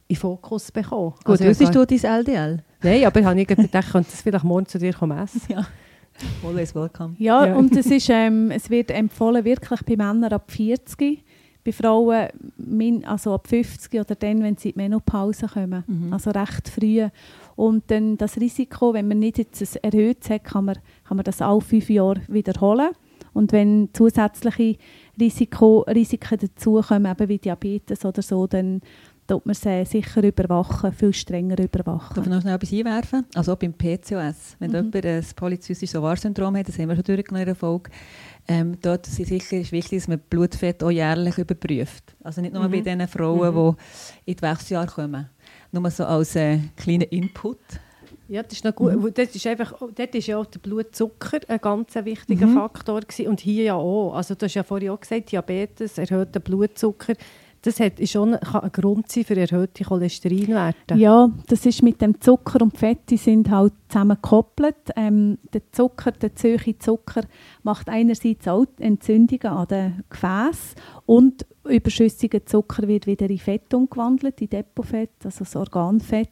[0.08, 1.12] in Fokus bekommen.
[1.24, 2.62] Gut, Also habe du dein LDL?
[2.82, 5.40] Nein, aber ich habe nicht gedacht, ich könnte das vielleicht morgen zu dir kommen essen.
[5.48, 5.66] Ja.
[6.44, 7.14] Always welcome.
[7.18, 7.54] Ja, Ja.
[7.56, 11.22] und es, ist, ähm, es wird empfohlen, wirklich bei Männern ab 40,
[11.66, 15.82] bei Frauen min, also ab 50 oder dann, wenn sie in die Menopause kommen.
[15.86, 16.12] Mhm.
[16.12, 17.08] Also recht früh.
[17.56, 21.24] Und dann das Risiko, wenn man nicht jetzt ein erhöht hat, kann man, kann man
[21.24, 22.90] das alle fünf Jahre wiederholen.
[23.32, 24.78] Und wenn zusätzliche
[25.20, 28.80] Risiko, Risiken dazukommen, eben wie Diabetes oder so, dann
[29.26, 32.14] tut man sie sicher überwachen, viel strenger überwachen.
[32.14, 33.24] Darf ich noch schnell etwas einwerfen?
[33.34, 34.56] Also auch beim PCOS.
[34.58, 34.76] Wenn Mhm.
[34.92, 37.90] jemand ein polyzystisches Ovarsyndrom hat, das haben wir schon durchgenommen in der Folge,
[38.48, 42.14] ähm, dort ist sicher ist wichtig, dass man Blutfett auch jährlich überprüft.
[42.22, 42.70] Also nicht nur Mhm.
[42.70, 43.76] bei den Frauen,
[44.24, 45.28] die in die Wechseljahre kommen.
[45.72, 47.58] Nur so als äh, kleiner Input.
[48.28, 48.94] Ja, das ist noch gut.
[48.96, 49.12] Mhm.
[49.14, 52.54] Das ist einfach, dort ist ja auch der Blutzucker ein ganz wichtiger Mhm.
[52.54, 53.28] Faktor gewesen.
[53.28, 54.14] und hier ja auch.
[54.14, 57.14] Also du hast ja vorhin auch gesagt, Diabetes, erhöhter Blutzucker,
[57.66, 60.94] das hat, ist schon, ein Grund sein für erhöhte Cholesterinwerte.
[60.94, 64.76] Ja, das ist mit dem Zucker und Fett, die sind halt zusammen gekoppelt.
[64.94, 67.22] Ähm, der Zucker, der zu hohe Zucker,
[67.64, 70.76] macht einerseits auch Entzündungen an den Gefäßen
[71.06, 76.30] und überschüssiger Zucker wird wieder in Fett umgewandelt, in Depotfett, also das Organfett.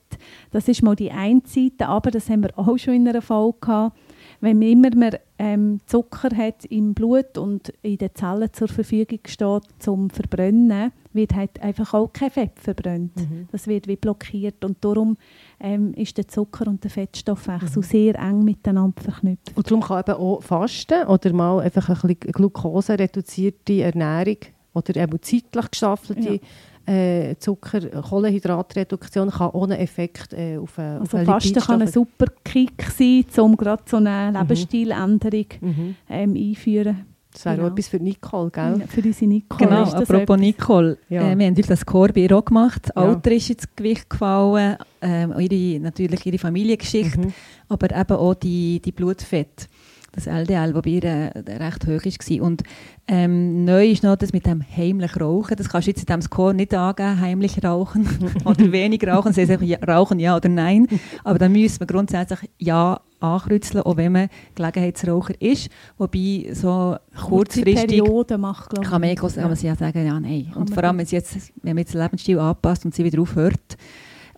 [0.52, 3.58] Das ist mal die eine Seite, aber das haben wir auch schon in einer Folge
[3.60, 3.98] gehabt.
[4.44, 9.20] Wenn man immer mehr ähm, Zucker hat im Blut und in den Zellen zur Verfügung
[9.24, 13.16] steht zum Verbrennen, wird halt einfach auch kein Fett verbrannt.
[13.16, 13.48] Mhm.
[13.52, 15.16] Das wird wie blockiert und darum
[15.60, 17.86] ähm, ist der Zucker und der Fettstoffwechsel Mhm.
[17.86, 19.56] sehr eng miteinander verknüpft.
[19.56, 24.36] Und darum kann eben auch Fasten oder mal einfach ein bisschen glukosereduzierte Ernährung
[24.74, 26.40] oder eben zeitlich gestaffelte
[26.86, 31.88] äh, Zucker, Kohlenhydratreduktion kann ohne Effekt äh, auf, äh, auf Also einen Fasten kann ein
[31.88, 35.94] super Kick sein, um gerade so eine Lebensstiländerung Mhm.
[36.10, 37.06] ähm, einführen.
[37.32, 37.66] Das wäre Genau.
[37.68, 38.84] auch etwas für Nicole, gell?
[38.86, 40.40] Für unsere Nicole Genau, ist das apropos etwas.
[40.40, 40.98] Nicole.
[41.08, 41.22] Ja.
[41.22, 41.84] Äh, wir haben natürlich das
[42.16, 42.82] ihr auch gemacht.
[42.94, 43.08] Das Ja.
[43.10, 47.32] Alter ist ins Gewicht gefallen, ähm, ihre, natürlich ihre Familiengeschichte, Mhm.
[47.68, 49.68] aber eben auch die, die Blutfett,
[50.14, 52.46] das LDL, das bei ihr äh, recht hoch war.
[52.46, 52.62] Und
[53.06, 55.56] ähm, neu ist noch das mit dem heimlich Rauchen.
[55.56, 58.08] Das kannst du jetzt in diesem Score nicht angeben, heimlich rauchen
[58.44, 59.32] oder wenig rauchen.
[59.32, 60.86] Sie sagen ja, rauchen ja oder nein.
[61.22, 65.68] Aber dann müssen wir grundsätzlich ja ankreuzeln, auch wenn man Gelegenheitsraucher ist.
[65.98, 68.90] Wobei so Kurze kurzfristig Periode macht, glaube ich.
[68.90, 70.52] kann man, eh, kann man ja sagen, ja, nein.
[70.54, 73.20] Und vor allem, wenn, sie jetzt, wenn man jetzt den Lebensstil anpasst und sie wieder
[73.20, 73.76] aufhört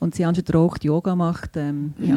[0.06, 2.16] und sie anstatt raucht Yoga macht, ähm, ja,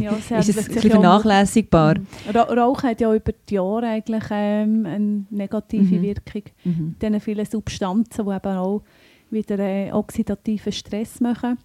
[0.00, 1.96] Ja, ist es ein bisschen vernachlässigbar.
[2.32, 6.02] Ra Rauchen hat ja über die Jahre eigentlich ähm, eine negative Mhm.
[6.02, 6.42] Wirkung.
[6.64, 6.96] Mhm.
[7.00, 8.82] Diesen vielen Substanzen, die eben auch
[9.30, 11.58] wieder äh, oxidativen Stress machen.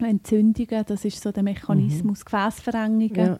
[0.00, 3.14] Entzündungen, das ist so der Mechanismus, Gefäßverengungen.
[3.14, 3.38] Ja.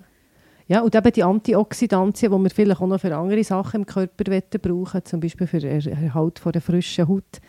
[0.68, 4.40] ja, und eben die Antioxidantien, die wir vielleicht auch noch für andere Sachen im Körper
[4.58, 7.40] brauchen zum Beispiel für den Erhalt von der frischen Haut.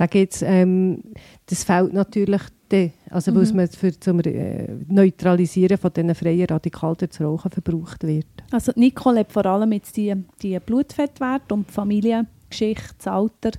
[0.00, 1.02] Sage jetzt, ähm,
[1.44, 3.56] das fehlt natürlich dann, also weil es Mhm.
[3.56, 8.24] man für zum äh, Neutralisieren von diesen freien Radikalen durch das Rauchen verbraucht wird.
[8.50, 13.50] Also Nicole hat vor allem jetzt die, die Blutfettwerte und die Familiengeschichte, das Alter,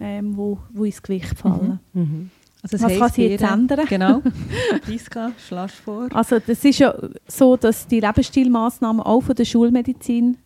[0.00, 1.78] ähm, wo, wo ins Gewicht fallen.
[1.92, 2.30] Mhm.
[2.60, 3.86] Also das Was kann sie jetzt ändern?
[3.88, 4.22] Genau.
[4.82, 6.08] Priska, schlasch vor.
[6.12, 6.92] Also das ist ja
[7.28, 10.36] so, dass die Lebensstilmaßnahmen auch von der Schulmedizin,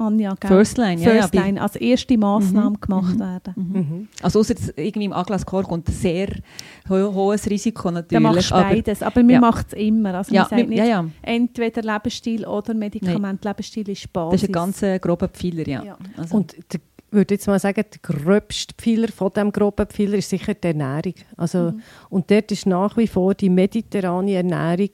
[0.00, 0.48] Anja, gell?
[0.48, 1.42] First Line, ja, First ja.
[1.44, 3.20] Line, als erste Maßnahme Mhm, gemacht mhm.
[3.20, 3.54] werden.
[3.56, 3.72] Mhm.
[3.76, 4.08] Mhm.
[4.22, 6.28] Also außer jetzt irgendwie im Aglascore kommt ein sehr
[6.88, 8.22] ho hohes Risiko natürlich.
[8.22, 9.40] Dann machst du beides, aber wir ja.
[9.40, 10.14] machen es immer.
[10.14, 13.44] Also ja, wir sagen nicht, ja, ja, entweder Lebensstil oder Medikament.
[13.44, 14.32] Lebensstil ist Basis.
[14.32, 15.84] das ist ein ganz äh, grober Pfeiler, ja.
[15.84, 15.98] Ja.
[16.16, 20.30] Also, Und der, würde jetzt mal sagen, der gröbste Pfeiler von diesem groben Pfeiler ist
[20.30, 21.14] sicher die Ernährung.
[21.36, 21.82] Also, mhm.
[22.08, 24.90] Und dort ist nach wie vor die mediterrane Ernährung,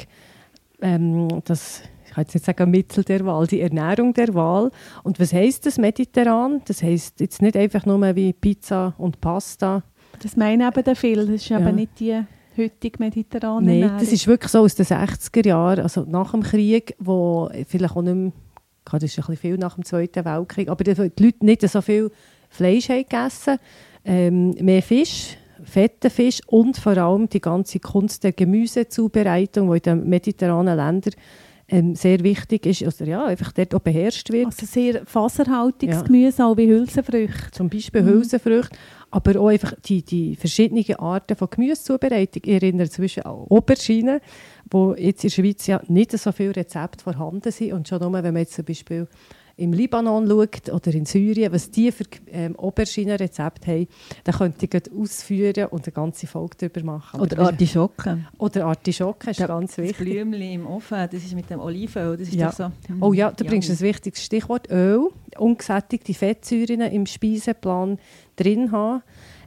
[0.81, 1.83] ähm, das,
[2.17, 4.71] ich kann jetzt nicht sagen Mittel der Wahl, die Ernährung der Wahl.
[5.03, 6.63] Und was heisst das mediterran?
[6.65, 9.83] Das heisst jetzt nicht einfach nur wie Pizza und Pasta.
[10.23, 11.61] Das meinen eben viele, das ist ja.
[11.61, 12.19] eben nicht die
[12.57, 13.99] heutige mediterrane Nein, Ernährung.
[14.01, 18.01] das ist wirklich so aus den 60er Jahren, also nach dem Krieg, wo vielleicht auch
[18.01, 18.33] nicht mehr
[18.91, 22.11] das ist ein bisschen viel nach dem Zweiten Weltkrieg, aber die Leute nicht so viel
[22.49, 23.59] Fleisch haben gegessen,
[24.05, 29.83] ähm, mehr Fisch, fetten Fisch und vor allem die ganze Kunst der Gemüsezubereitung, die in
[29.83, 31.15] den mediterranen Ländern
[31.69, 34.47] ähm, sehr wichtig ist, also ja, einfach dort auch beherrscht wird.
[34.47, 36.03] Also sehr faserhaltiges ja.
[36.03, 37.51] Gemüse, auch wie Hülsenfrüchte.
[37.51, 38.09] Zum Beispiel mhm.
[38.09, 38.77] Hülsenfrüchte,
[39.11, 42.43] aber auch einfach die, die verschiedenen Arten von Gemüsezubereitung.
[42.45, 44.21] Ich erinnere zwischen an Auberginen,
[44.71, 48.13] wo jetzt in der Schweiz ja nicht so viele Rezepte vorhanden sind und schon nur,
[48.13, 49.09] wenn man jetzt zum Beispiel
[49.59, 53.89] im Libanon schaut oder in Syrien, was die für ähm, Auberginen-Rezepte haben,
[54.25, 57.21] dann könnte ich ausführen und eine ganze Folge darüber machen.
[57.21, 58.27] Oder Artischocken.
[58.39, 59.97] Oder Artischocken ist ja, ganz wichtig.
[59.97, 62.53] Das Blümchen im Ofen, das ist mit dem Olivenöl, das ist ja.
[62.53, 62.65] so...
[62.65, 63.51] Hm, oh ja, du ja.
[63.51, 65.09] bringst das wichtigste Stichwort, Öl.
[65.39, 67.99] Ungesättigte Fettsäuren im Speiseplan
[68.37, 69.03] drin haben.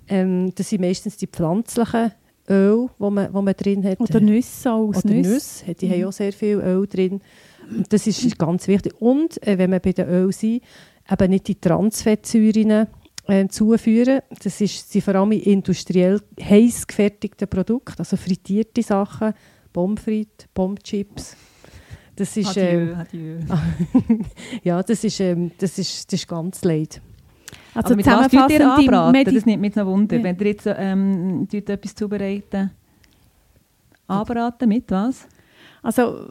[0.08, 2.13] Ähm, das sind meistens die pflanzlichen
[2.50, 4.00] Öl, wo man, wo man drin hat.
[4.00, 5.76] Oder Nüsse aus Oder Nüsse.
[5.76, 5.91] Die mhm.
[5.91, 7.22] haben auch sehr viel Öl drin.
[7.90, 8.94] Das ist ganz wichtig.
[9.00, 10.64] Und äh, wenn wir bei den Öl sind,
[11.10, 12.88] eben nicht die Transfettsäuren
[13.30, 14.22] äh, zuführen.
[14.44, 19.34] Das ist, sind vor allem industriell heiß gefertigte Produkte, also frittierte Sachen,
[19.72, 21.36] Pommes frites, Pommes chips.
[22.16, 23.38] Das ist, adieu, ähm, adieu.
[24.64, 27.02] ja, das ist, ähm, das, ist, das ist ganz leid.
[27.74, 29.36] Also mit was ihr anbraten?
[29.36, 30.18] Das nimmt mich noch Wunder.
[30.18, 30.24] Ja.
[30.24, 32.72] Wenn ihr jetzt ähm, etwas zubereiten,
[34.08, 35.28] anbraten mit was?
[35.82, 36.30] Also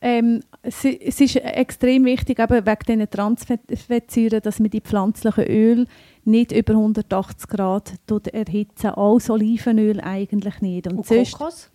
[0.00, 5.86] ähm, es, es, ist extrem wichtig, eben wegen diesen Transfettsäuren, dass man die pflanzlichen Öle
[6.24, 7.94] nicht über 180 Grad
[8.32, 8.90] erhitzen.
[8.90, 10.86] Auch Olivenöl eigentlich nicht.
[10.86, 11.70] Und, Und Kokos?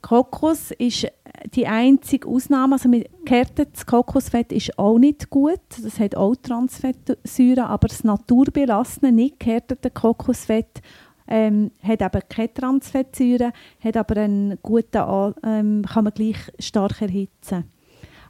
[0.00, 1.06] Kokos ist
[1.54, 2.74] die einzige Ausnahme.
[2.74, 2.90] Also
[3.24, 5.60] gehärtetes Kokosfett ist auch nicht gut.
[5.82, 10.82] Das hat auch Transfettsäuren, aber das naturbelassene, nicht gehärtete Kokosfett
[11.26, 17.64] ähm, hat eben keine Transfettsäuren, hat aber einen guten, ähm, kann man gleich stark erhitzen.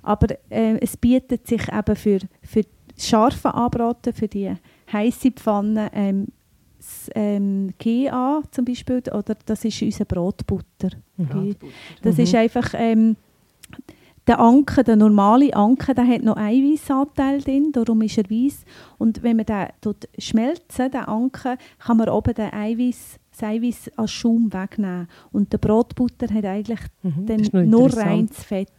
[0.02, 2.62] Aber äh, es bietet sich eben für, für
[2.98, 4.54] scharfe Anbraten, für die
[4.92, 6.26] heiße Pfanne, ähm,
[6.76, 10.90] das ähm, GA zum Beispiel, oder das ist unser Brotbutter.
[11.16, 11.66] Brotbutter.
[12.02, 12.22] Das mhm.
[12.22, 13.16] ist einfach ähm,
[14.26, 18.64] der Anker, der normale Anker, der hat noch Eiweißanteil drin, darum ist er weiß.
[18.98, 24.12] Und wenn man den schmelzen, den Anker, kann man oben den Eiweiß, das Eiweiß als
[24.12, 25.08] Schaum wegnehmen.
[25.32, 28.70] Und der Brotbutter hat eigentlich mhm, dann nur reines Fett.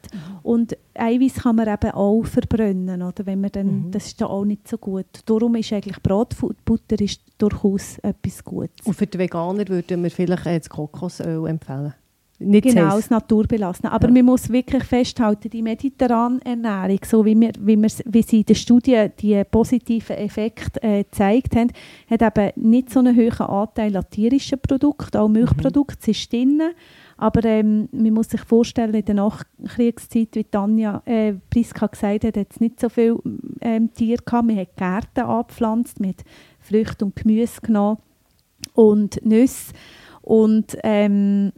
[0.41, 3.25] Und Eiweiß kann man eben auch verbrennen, oder?
[3.25, 3.91] Wenn man dann, mhm.
[3.91, 5.05] das ist dann auch nicht so gut.
[5.25, 8.85] Darum ist eigentlich Brotbutter ist durchaus etwas Gutes.
[8.85, 11.93] Und für die Veganer würden wir vielleicht das Kokosöl empfehlen?
[12.37, 13.91] Nicht genau, das Naturbelassene.
[13.91, 14.13] Aber ja.
[14.13, 18.45] man muss wirklich festhalten, die mediterrane Ernährung, so wie, wir, wie, wir, wie sie in
[18.45, 21.71] der Studie die positiven Effekte äh, gezeigt haben,
[22.09, 26.11] hat eben nicht so einen hohen Anteil an tierischen Produkten, auch Milchprodukte mhm.
[26.11, 26.61] ist drin.
[27.17, 32.35] Aber ähm, man muss sich vorstellen, in der Nachkriegszeit, wie Tanja äh, Priska gesagt hat,
[32.35, 33.17] hat es nicht so viele
[33.61, 34.47] ähm, Tiere gehabt.
[34.47, 36.25] Man hat Gärten angepflanzt, man hat
[36.59, 37.99] Früchte und Gemüse genommen
[38.73, 39.71] und Nüsse.
[40.21, 41.53] Und ähm,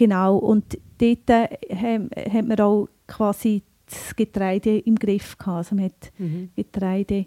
[0.00, 5.58] Genau, und dort äh, hat man auch quasi das Getreide im Griff gehabt.
[5.58, 6.48] Also man hat mhm.
[6.56, 7.26] Getreide,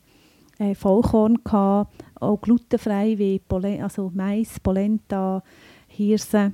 [0.58, 5.44] äh, Vollkorn gehabt, auch glutenfrei wie Polen also Mais, Polenta,
[5.88, 6.54] Hirse.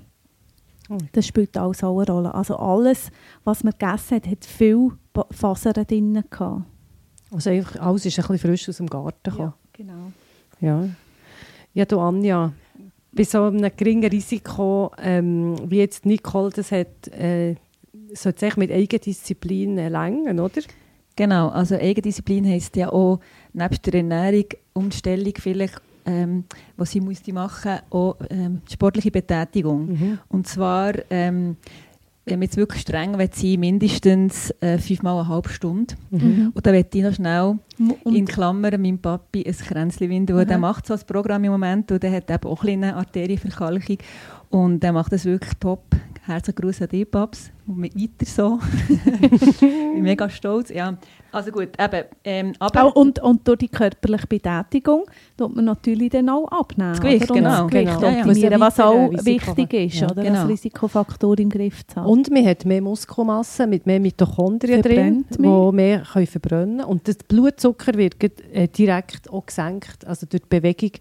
[0.89, 0.97] Oh.
[1.13, 2.35] Das spielt alles auch eine Rolle.
[2.35, 3.11] Also alles,
[3.45, 4.89] was man gegessen hat, hat viel
[5.31, 6.65] Fasern drin gehabt.
[7.31, 9.53] Also alles ist ein bisschen frisch aus dem Garten gekommen.
[9.53, 10.11] Ja, genau.
[10.59, 10.89] Ja,
[11.73, 12.51] ja du Anja,
[13.11, 17.55] bei so einem geringen Risiko, ähm, wie jetzt Nicole das hat, äh,
[18.11, 18.25] es
[18.57, 20.61] mit Eigendisziplin länger, oder?
[21.15, 23.19] Genau, also Eigendisziplin heisst ja auch,
[23.53, 26.45] nebst der Ernährung, Umstellung vielleicht, ähm,
[26.77, 29.87] was sie musste machen, auch ähm, sportliche Betätigung.
[29.87, 30.19] Mhm.
[30.29, 31.57] Und zwar ähm,
[32.29, 35.95] wenn wir jetzt wirklich streng sein mindestens äh, fünfmal eine halbe Stunde.
[36.09, 36.51] Mhm.
[36.53, 37.57] Und da möchte ich noch schnell
[38.03, 40.47] und in Klammern meinem Papi ein Kränzchen winden, mhm.
[40.47, 43.97] der macht so ein Programm im Moment und der hat eben auch eine Arterienverkalkung
[44.49, 45.83] und der macht das wirklich top
[46.29, 47.51] Herzlichen Gruß an dich, Babs.
[47.65, 48.59] Und weiter so.
[49.31, 50.69] ich bin mega stolz.
[50.69, 50.95] Ja.
[51.31, 52.03] Also gut, eben.
[52.23, 55.05] Ähm, aber auch, und, und durch die körperliche Betätigung
[55.37, 56.91] tut man natürlich dann auch abnehmen.
[56.91, 57.39] Das Gewicht, oder?
[57.39, 57.49] genau.
[57.63, 58.07] das Gewicht genau.
[58.19, 60.23] optimieren, Ja, was auch Risiko wichtig ist, Ja, oder?
[60.23, 60.39] genau.
[60.41, 62.05] Als Risikofaktor im Griff zu haben.
[62.07, 66.03] Und man hat mehr Muskelmasse mit mehr Mitochondrien drin, Verbrennt die mehr.
[66.13, 66.87] können verbrennen können.
[66.87, 68.15] Und das Blutzucker wird
[68.53, 70.05] äh, direkt auch gesenkt.
[70.05, 70.91] Also durch die Bewegung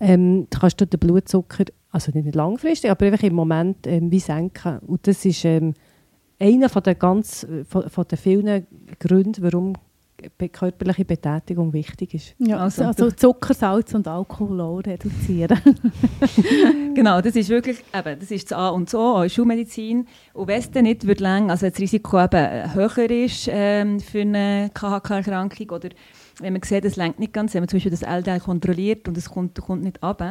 [0.00, 4.78] ähm, kannst du den Blutzucker, also nicht langfristig, aber einfach im Moment ähm, wie senken.
[4.80, 5.74] Und das ist ähm,
[6.38, 8.66] einer von der, ganz, von, von den vielen
[9.00, 9.74] Gründen, warum
[10.52, 12.34] körperliche Betätigung wichtig ist.
[12.38, 15.58] ja, Also, also, Zucker, Salz und Alkohol auch reduzieren.
[16.94, 20.06] Genau, das ist wirklich, eben, das ist das A und so, auch in Schulmedizin.
[20.32, 24.22] Und wenn es dann nicht wird lang, also das Risiko eben höher ist ähm, für
[24.22, 25.90] eine KHK-Erkrankung oder
[26.40, 29.16] wenn man sieht, es lenkt nicht ganz, wenn man zum Beispiel das LDL kontrolliert und
[29.16, 30.22] es kommt, kommt nicht ab,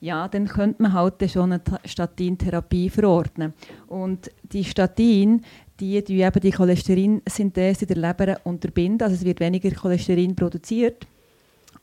[0.00, 3.52] ja, dann könnte man halt schon eine Ta- Statintherapie verordnen.
[3.86, 5.42] Und die Statin,
[5.80, 11.06] die, die eben die Cholesterinsynthese in der Leber unterbinden, also es wird weniger Cholesterin produziert.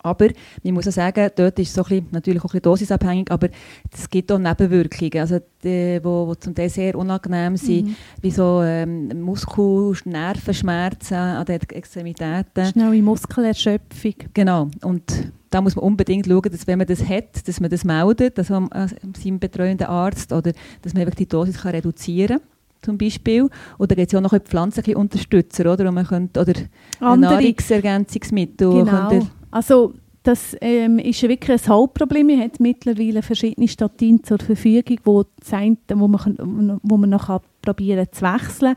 [0.02, 0.30] Aber
[0.64, 3.30] man muss auch sagen, dort ist es so ein bisschen, natürlich auch ein bisschen dosisabhängig,
[3.32, 3.50] aber
[3.94, 7.96] es gibt auch Nebenwirkungen, also die, wo, wo zum Teil sehr unangenehm sind, Mhm.
[8.22, 12.66] wie so ähm, Muskel-, Nervenschmerzen an den Extremitäten.
[12.68, 14.14] Schnelle Muskelerschöpfung.
[14.34, 15.04] Genau, und
[15.50, 18.54] da muss man unbedingt schauen, dass wenn man das hat, dass man das meldet, also
[18.56, 22.48] an seinem betreuenden Arzt, oder dass man die Dosis kann reduzieren kann
[22.82, 23.50] zum Beispiel.
[23.78, 25.88] Oder gibt es ja auch noch pflanzliche Unterstützer, oder?
[25.88, 26.54] Und man könnte, oder
[27.00, 28.70] Andere Nahrungsergänzungsmittel.
[28.72, 29.28] Genau.
[29.52, 32.28] Also das ähm, ist wirklich ein Hauptproblem.
[32.28, 37.40] Wir haben mittlerweile verschiedene Statine zur Verfügung, wo, eine, wo man, wo man noch kann
[37.62, 38.76] probieren zu wechseln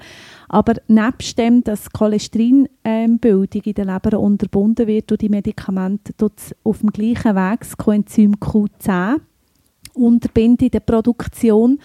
[0.48, 3.18] Aber nebst dem, dass Cholesterinbildung ähm,
[3.64, 7.76] in der Leber unterbunden wird durch die Medikamente, tut es auf dem gleichen Weg das
[7.76, 9.16] Coenzym Q10
[9.94, 11.78] unterbinden in der Produktion.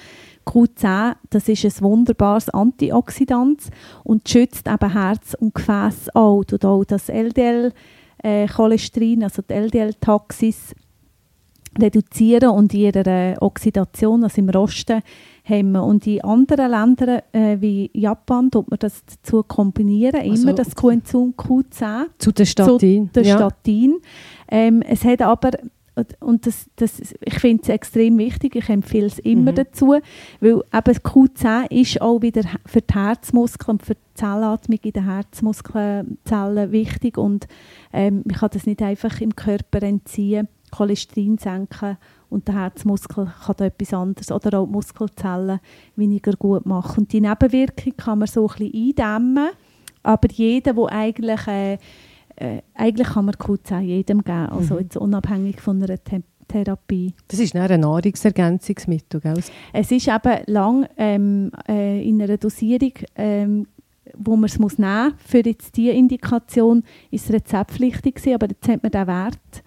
[0.47, 3.63] Q10, das ist ein wunderbares Antioxidant
[4.03, 6.43] und schützt eben Herz und Gefäß auch.
[6.43, 7.73] Tut auch das LDL
[8.23, 10.73] äh, also die LDL-Taxis,
[11.79, 15.01] reduzieren und in ihrer äh, Oxidation, also im Rosten,
[15.43, 15.81] hemmen.
[15.81, 20.75] Und in anderen Ländern äh, wie Japan tut man das dazu kombinieren, Also- immer das
[20.75, 23.09] Coenzym Q10 Zu der Statin.
[23.13, 23.37] der ja.
[23.37, 23.97] Statin.
[24.49, 25.51] Ähm, es hat aber
[26.19, 29.55] und das, das, ich finde es extrem wichtig, ich empfehle es immer Mhm.
[29.55, 29.95] dazu,
[30.39, 35.05] weil eben Q10 ist auch wieder für die Herzmuskeln und für die Zellatmung in den
[35.05, 37.47] Herzmuskelzellen wichtig und
[37.93, 41.97] ähm, man kann das nicht einfach im Körper entziehen, Cholesterin senken
[42.29, 45.59] und der Herzmuskel kann da etwas anderes oder auch die Muskelzellen
[45.95, 47.03] weniger gut machen.
[47.03, 49.49] Und die Nebenwirkung kann man so ein bisschen eindämmen,
[50.03, 51.77] aber jeder, der eigentlich äh,
[52.37, 54.79] äh, eigentlich kann man Q10 jedem geben, also Mhm.
[54.81, 57.13] jetzt unabhängig von einer The Therapie.
[57.27, 59.41] Das ist ein Nahrungsergänzungsmittel, gell?
[59.73, 63.67] Es ist eben lang ähm, äh, in einer Dosierung, ähm,
[64.17, 65.13] wo man es muss nehmen muss.
[65.25, 69.63] Für jetzt diese Indikation ist es rezeptpflichtig gewesen, aber jetzt hat man den Wert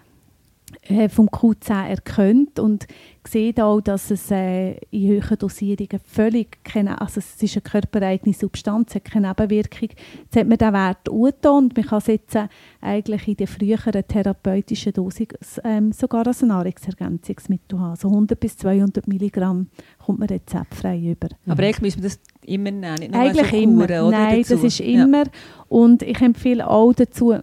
[0.87, 2.87] äh, vom Q10 erkannt und
[3.27, 8.33] sieht auch, dass es äh, in höheren Dosierungen völlig keine, also es ist eine körpereigene
[8.33, 9.89] Substanz, hat keine Nebenwirkung.
[10.23, 12.47] Jetzt hat man den Wert angetan und man kann es jetzt äh,
[12.81, 15.27] eigentlich in der früheren therapeutischen Dosis
[15.63, 17.91] ähm, sogar als Nahrungsergänzungsmittel haben.
[17.91, 19.67] Also 100 bis 200 Milligramm
[20.03, 21.29] kommt man rezeptfrei über.
[21.45, 23.87] Aber eigentlich müssen wir das immer nehmen, nicht nur Eigentlich so immer.
[23.87, 24.55] Kuren, oder, Nein, dazu.
[24.55, 25.03] das ist Ja.
[25.03, 25.23] immer.
[25.67, 27.35] Und ich empfehle auch dazu,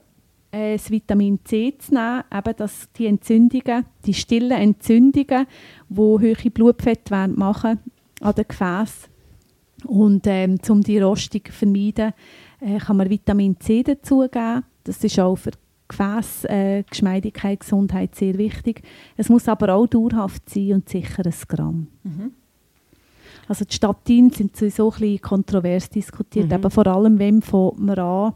[0.50, 5.46] äh, das Vitamin C zu nehmen, eben, dass die Entzündungen, die stillen Entzündungen,
[5.88, 7.78] die hohe Blutfettwerte machen
[8.20, 9.10] an den Gefäßen
[9.86, 12.12] und ähm, um die Rostung zu vermeiden,
[12.60, 14.64] äh, kann man Vitamin C dazugeben.
[14.84, 15.52] Das ist auch für
[15.86, 16.84] Gefäß, äh,
[17.58, 18.82] Gesundheit sehr wichtig.
[19.16, 21.86] Es muss aber auch dauerhaft sein und sicher ein Gramm.
[22.02, 22.32] Mhm.
[23.46, 26.52] Also die Statine sind sowieso ein bisschen kontrovers diskutiert, Mhm.
[26.52, 28.34] aber vor allem, wem fängt man an?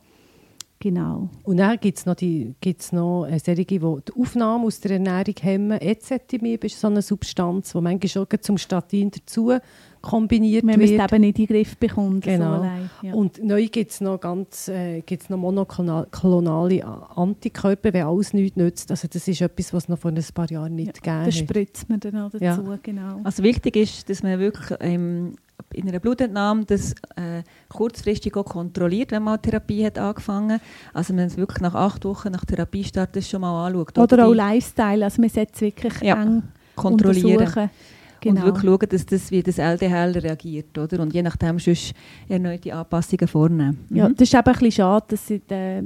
[0.82, 1.28] Genau.
[1.44, 4.90] Und dann gibt es noch, die, gibt's noch äh, solche, die die Aufnahme aus der
[4.92, 5.80] Ernährung hemmen.
[5.80, 9.52] Ezetimieb ist so eine Substanz, die manchmal schon zum Statin dazu
[10.00, 11.12] kombiniert Wenn man es wird.
[11.12, 12.24] eben nicht in den Griff bekommt.
[12.24, 12.56] Genau.
[12.56, 13.14] So allein, ja.
[13.14, 18.90] Und neu gibt es noch, ganz, äh, gibt's noch monoklonale Antikörper, wenn alles nichts nützt.
[18.90, 21.44] Also das ist etwas, was es noch vor ein paar Jahren nicht gegeben das hat.
[21.44, 22.78] spritzt man dann auch dazu, Ja.
[22.82, 23.20] genau.
[23.22, 25.36] Also wichtig ist, dass man wirklich ähm,
[25.74, 30.60] in einer Blutentnahme das äh, kurzfristig auch kontrolliert, wenn man Therapie hat angefangen.
[30.92, 33.98] Also man es wirklich nach acht Wochen nach Therapiestart das schon mal anschaut.
[33.98, 36.42] Oder auch die Lifestyle, also man es wirklich Ja, eng
[36.76, 37.70] kontrollieren.
[38.20, 38.40] Genau.
[38.40, 40.78] Und wirklich schauen, dass das wie das LDL reagiert.
[40.78, 41.00] Oder?
[41.00, 41.92] Und je nachdem sonst
[42.28, 43.84] erneute Anpassungen vornehmen.
[43.90, 44.14] Ja, Mhm.
[44.14, 45.82] das ist eben ein bisschen schade, dass in der,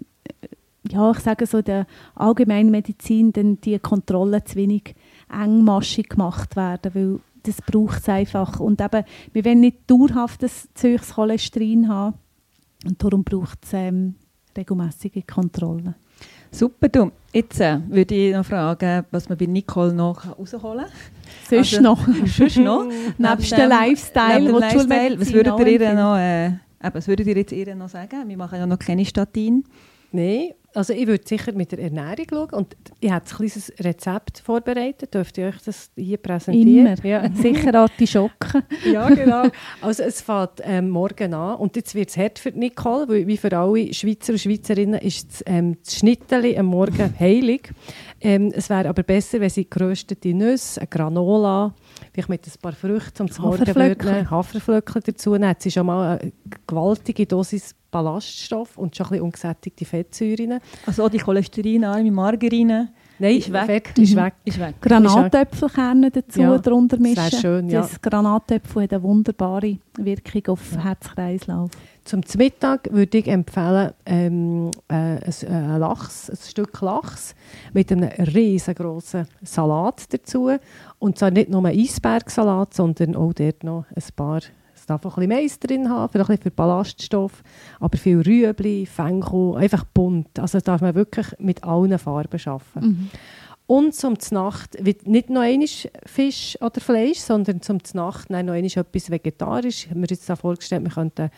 [0.90, 4.94] ja, ich sage so, der Allgemeinmedizin dann die Kontrollen zu wenig
[5.32, 8.60] engmaschig gemacht werden, weil das braucht es einfach.
[8.60, 12.14] Und eben, wir wollen nicht dauerhaftes Zeugs Cholesterin haben.
[12.86, 14.14] Und darum braucht es ähm,
[14.56, 15.94] regelmäßige Kontrollen.
[16.50, 17.10] Super, du.
[17.32, 20.92] Jetzt äh, würde ich noch fragen, was man bei Nicole noch rausholen kann.
[21.50, 22.06] Sonst Also, noch.
[22.26, 22.84] Sonst noch?
[23.18, 25.94] Nebst dem- Lifestyle, neben dem Lifestyle, was würdet ihr ihr empfiehlt.
[25.96, 26.58] noch, äh, eben,
[26.94, 28.28] was würdet ihr jetzt ihr noch sagen?
[28.28, 29.64] Wir machen ja noch keine Statin.
[30.12, 34.40] Nein, also ich würde sicher mit der Ernährung schauen und ich habe ein kleines Rezept
[34.40, 35.14] vorbereitet.
[35.14, 36.98] Dürft ihr euch das hier präsentieren?
[36.98, 37.06] Immer.
[37.06, 37.30] Ja.
[37.34, 38.62] Sicher Artischocken.
[38.84, 39.44] ja, genau.
[39.80, 43.38] Also es fängt ähm, morgen an und jetzt wird es hart für Nicole, weil wie
[43.38, 47.72] für alle Schweizer und Schweizerinnen ist das, ähm, das Schnitteli am Morgen heilig.
[48.20, 51.74] Ähm, es wäre aber besser, wenn sie geröstete Nüsse, eine Granola,
[52.12, 53.66] vielleicht mit ein paar Früchten zum Morgen
[54.30, 55.02] Haferflöckchen.
[55.06, 55.48] dazu nehmen.
[55.48, 56.32] Jetzt ist schon mal eine
[56.66, 60.60] gewaltige Dosis Ballaststoff und schon ein bisschen ungesättigte Fettsäuren.
[60.86, 62.88] Also auch die cholesterinarme Margarine
[63.18, 63.64] Nein, Ist weg.
[63.64, 64.16] Fett ist Mhm.
[64.18, 64.34] weg.
[64.44, 64.74] ist weg.
[64.82, 67.40] Granatäpfelkerne dazu Ja, drunter das mischen.
[67.40, 67.80] schön, ja.
[67.80, 71.70] Das Granatäpfel hat eine wunderbare Wirkung auf Herzkreislauf.
[72.04, 77.34] Zum Mittag würde ich empfehlen, ähm, äh, ein, äh, ein Lachs, ein Stück Lachs
[77.72, 80.50] mit einem riesengroßen Salat dazu.
[80.98, 84.40] Und zwar nicht nur ein Eisbergsalat, sondern auch dort noch ein paar,
[84.86, 87.42] es darf auch ein bisschen Mais drin haben, für ein bisschen für Ballaststoff,
[87.80, 90.38] aber viel Rüebli, Fenchel, einfach bunt.
[90.38, 92.86] Also das darf man wirklich mit allen Farben arbeiten.
[92.86, 93.10] Mhm.
[93.66, 95.66] Und zum Znacht wird nicht noch einmal
[96.04, 99.86] Fisch oder Fleisch, sondern zum Znacht noch einmal etwas vegetarisch.
[99.86, 101.30] Ich habe mir jetzt da vorgestellt, wir könnten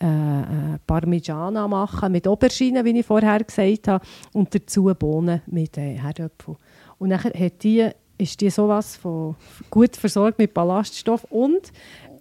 [0.00, 5.76] äh, äh, Parmigiana machen mit Aubergine, wie ich vorher gesagt habe, und dazu Bohnen mit
[5.76, 6.56] äh, Herdöpfel.
[6.98, 9.36] Und nachher hat die, ist die sowas von
[9.68, 11.70] gut versorgt mit Ballaststoff und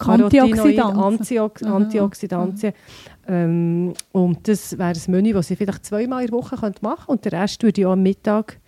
[0.03, 1.71] Carotinoid, Antioxidantien.
[1.71, 2.73] Antioxidantien.
[3.27, 7.11] Ähm, und das wäre ein Menü, das sie vielleicht zweimal in der Woche machen könnte.
[7.11, 8.59] Und den Rest würde ich auch am Mittag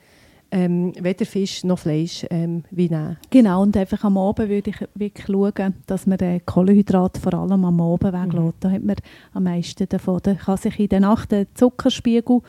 [0.52, 3.18] ähm, weder Fisch noch Fleisch ähm, wie nehmen.
[3.30, 7.66] Genau, und einfach am Abend würde ich wirklich schauen, dass man den Kohlenhydrat vor allem
[7.66, 8.58] am Abend weglässt.
[8.62, 8.96] Da hat man
[9.34, 10.20] am meisten davon.
[10.24, 12.42] Da kann sich in der Nacht der Zuckerspiegel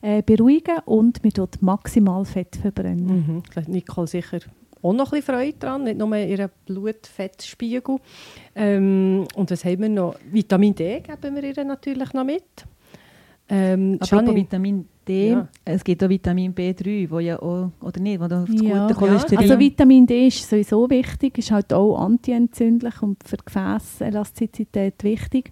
[0.00, 3.42] äh, beruhigen und man tut maximal Fett verbrennen.
[3.54, 3.72] Mhm.
[3.72, 4.38] Nicole sicher
[4.82, 7.96] auch noch ein bisschen Freude dran, nicht nur ihren Blutfettspiegel.
[8.54, 10.14] Ähm, und was haben wir noch?
[10.30, 12.44] Vitamin D geben wir ihr natürlich noch mit.
[13.52, 15.48] Ähm, Apropos Vitamin D, Ja.
[15.64, 18.86] es gibt auch Vitamin B3, wo ja auch, oder nicht, wo das Ja.
[18.86, 19.38] gute Cholesterin...
[19.38, 25.50] Also Vitamin D ist sowieso wichtig, ist halt auch antientzündlich und für die Gefäßelastizität wichtig.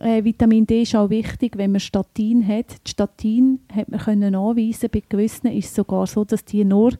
[0.00, 2.86] Äh, Vitamin D ist auch wichtig, wenn man Statin hat.
[2.86, 6.92] Die Statin hat man können nachweisen, bei gewissen ist es sogar so, dass die nur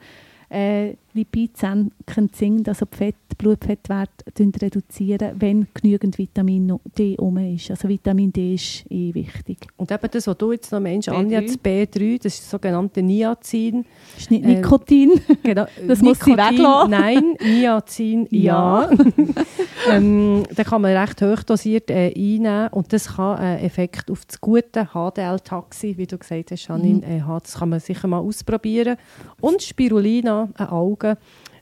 [0.49, 4.11] äh, lipidsenkend sind, also die Fett, Blutfettwert
[4.63, 7.71] reduzieren, wenn genügend Vitamin D um ist.
[7.71, 9.59] Also Vitamin D ist eh wichtig.
[9.77, 11.15] und eben das, was du jetzt noch meinst, B3.
[11.17, 13.85] Anja, das B3, das ist das sogenannte Niacin.
[14.15, 15.13] Das ist nicht Ähm, Nikotin.
[15.43, 16.91] Genau, Das muss sie Nikotin, weglassen.
[16.91, 18.89] Nein, Niacin, ja.
[19.91, 24.25] ähm, da kann man recht hoch dosiert äh, einnehmen und das kann einen Effekt auf
[24.27, 27.03] das gute HDL-Taxi, wie du gesagt hast, Janine, Mhm.
[27.03, 27.41] äh, haben.
[27.43, 28.97] Das kann man sicher mal ausprobieren.
[29.41, 31.04] Und Spirulina, eine Alge,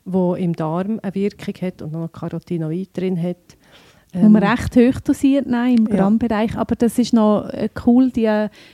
[0.05, 3.37] die im Darm eine Wirkung hat und noch Carotinoid drin hat.
[4.15, 5.97] Wo man Ähm, recht hoch dosiert, nein, im Ja.
[5.97, 6.55] Grammbereich.
[6.59, 8.29] Aber das ist noch äh, cool, die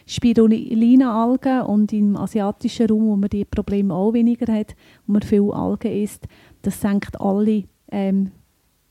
[0.07, 4.75] Spirulina-Algen und im asiatischen Raum, wo man die Probleme auch weniger hat,
[5.07, 6.27] wo man viel Algen isst,
[6.63, 8.31] das senkt alle, ähm,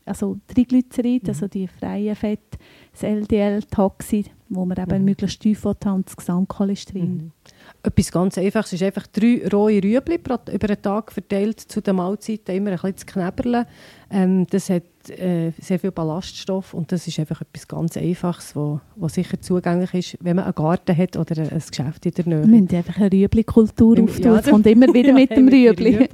[0.04, 1.28] also Triglycerid, Mhm.
[1.28, 2.58] also die freien Fett,
[2.92, 5.04] das LDL-Toxin, wo man eben Mhm.
[5.04, 7.14] möglichst tief haben, und das Gesamtcholesterin.
[7.16, 7.32] Mhm.
[7.82, 12.56] Etwas ganz Einfaches ist einfach drei rohe Rüebli über den Tag verteilt zu den Mahlzeiten
[12.56, 13.66] immer ein bisschen zu knäberlen.
[14.10, 18.80] Ähm, das hat äh, sehr viel Ballaststoff und das ist einfach etwas ganz Einfaches, wo
[19.08, 22.40] sicher zugänglich ist, wenn man einen Garten hat oder ein Geschäft in der Nähe.
[22.40, 24.34] Wir müssen einfach eine Rüebli-Kultur auftun.
[24.34, 26.08] ja, kommt immer wieder Ja, mit dem Rüebli.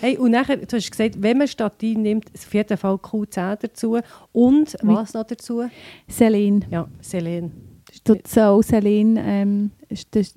[0.00, 3.98] Hey, und nachher, du hast gesagt, wenn man Statin nimmt, auf jeden Fall Q10 dazu
[4.32, 5.64] und was noch dazu?
[6.08, 6.64] Selen.
[6.70, 7.69] Ja, Selen.
[8.02, 9.70] Ist tut auch Selen, ähm,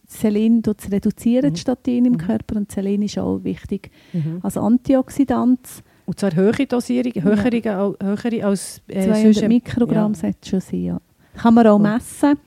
[0.07, 1.53] Selen tut reduzieren, Mhm.
[1.53, 2.17] die Statin im Mhm.
[2.17, 4.39] Körper und Selen ist auch wichtig Mhm.
[4.41, 5.59] als Antioxidant.
[6.05, 10.19] Und zwar höhere Dosierung, höhere, al- höhere als äh, 200 sonst- Mikrogramm ja.
[10.19, 10.83] sollte schon sein.
[10.83, 11.01] Ja.
[11.35, 11.83] Kann man auch Gut.
[11.87, 12.37] messen.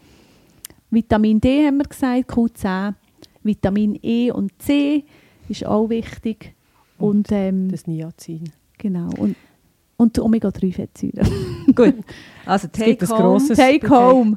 [0.90, 2.94] Vitamin D haben wir gesagt, Q10.
[3.42, 5.04] Vitamin E und C
[5.48, 6.54] ist auch wichtig.
[6.98, 8.44] Und, ähm, Das Niacin.
[8.78, 9.08] genau.
[9.18, 9.36] Und,
[9.96, 11.26] und die Omega-3-Fettsäuren.
[11.74, 11.94] Gut,
[12.46, 13.46] also Es Take Home.
[13.48, 14.36] Take home.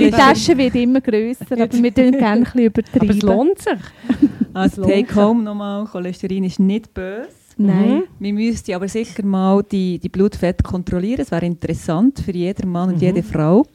[0.00, 0.10] Ihre.
[0.10, 3.72] Tasche wird immer grösser, aber wir tun gerne ein bisschen Aber es lohnt sich.
[4.52, 7.28] Also Take Home nochmal, Cholesterin ist nicht böse.
[7.56, 8.04] Nein.
[8.18, 11.20] Wir müssten aber sicher mal die, die Blutfette kontrollieren.
[11.20, 13.00] Es wäre interessant für jeden Mann und Mhm.
[13.02, 13.66] jede Frau.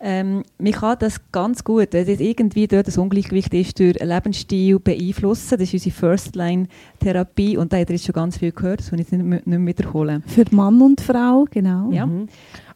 [0.00, 5.58] Ähm, man kann das ganz gut, wenn irgendwie dort das Ungleichgewicht ist, durch Lebensstil beeinflussen.
[5.58, 9.00] Das ist unsere First-Line-Therapie und da hat ihr jetzt schon ganz viel gehört, das will
[9.00, 10.22] ich nicht, nicht mehr wiederholen.
[10.26, 11.90] Für Mann und Frau, genau.
[11.92, 12.06] Ja.
[12.06, 12.28] Mhm.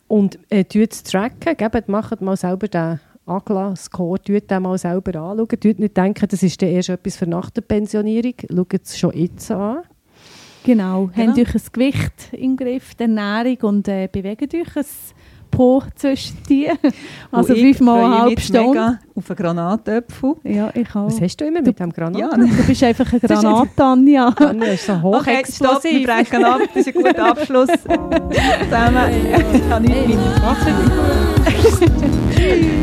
[0.08, 5.48] Und äh, es tracken, gebt, macht mal selber den Agla-Score, tut den mal selber anschauen.
[5.60, 8.34] Tut nicht denken, das ist dann erst etwas für nach der Pensionierung.
[8.48, 9.82] Schaut es schon jetzt an.
[10.64, 11.28] Genau, Genau.
[11.28, 14.84] habt euch ein Gewicht im Griff, die Ernährung und äh, bewegt euch ein
[15.56, 16.68] Po zwischen die.
[17.32, 18.68] Also fünfmal freue eine mich halbe Stunde.
[18.68, 20.34] mega auf einen Granatäpfel.
[20.44, 21.06] Ja, ich auch.
[21.06, 22.20] Was hast du immer mit dem Granat?
[22.20, 24.28] Ja, Du bist einfach eine Das ist Granate, Anja.
[24.36, 26.60] Anja ist so Okay, stopp, wir brechen ab.
[26.74, 27.68] Das ist ein guter Abschluss.
[27.78, 29.10] Zusammen.
[29.54, 30.10] Ich habe nichts
[30.42, 30.76] weiter.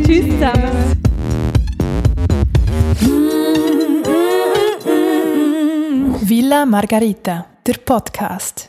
[0.04, 0.94] Tschüss zusammen.
[6.22, 8.68] Villa Margarita, der Podcast.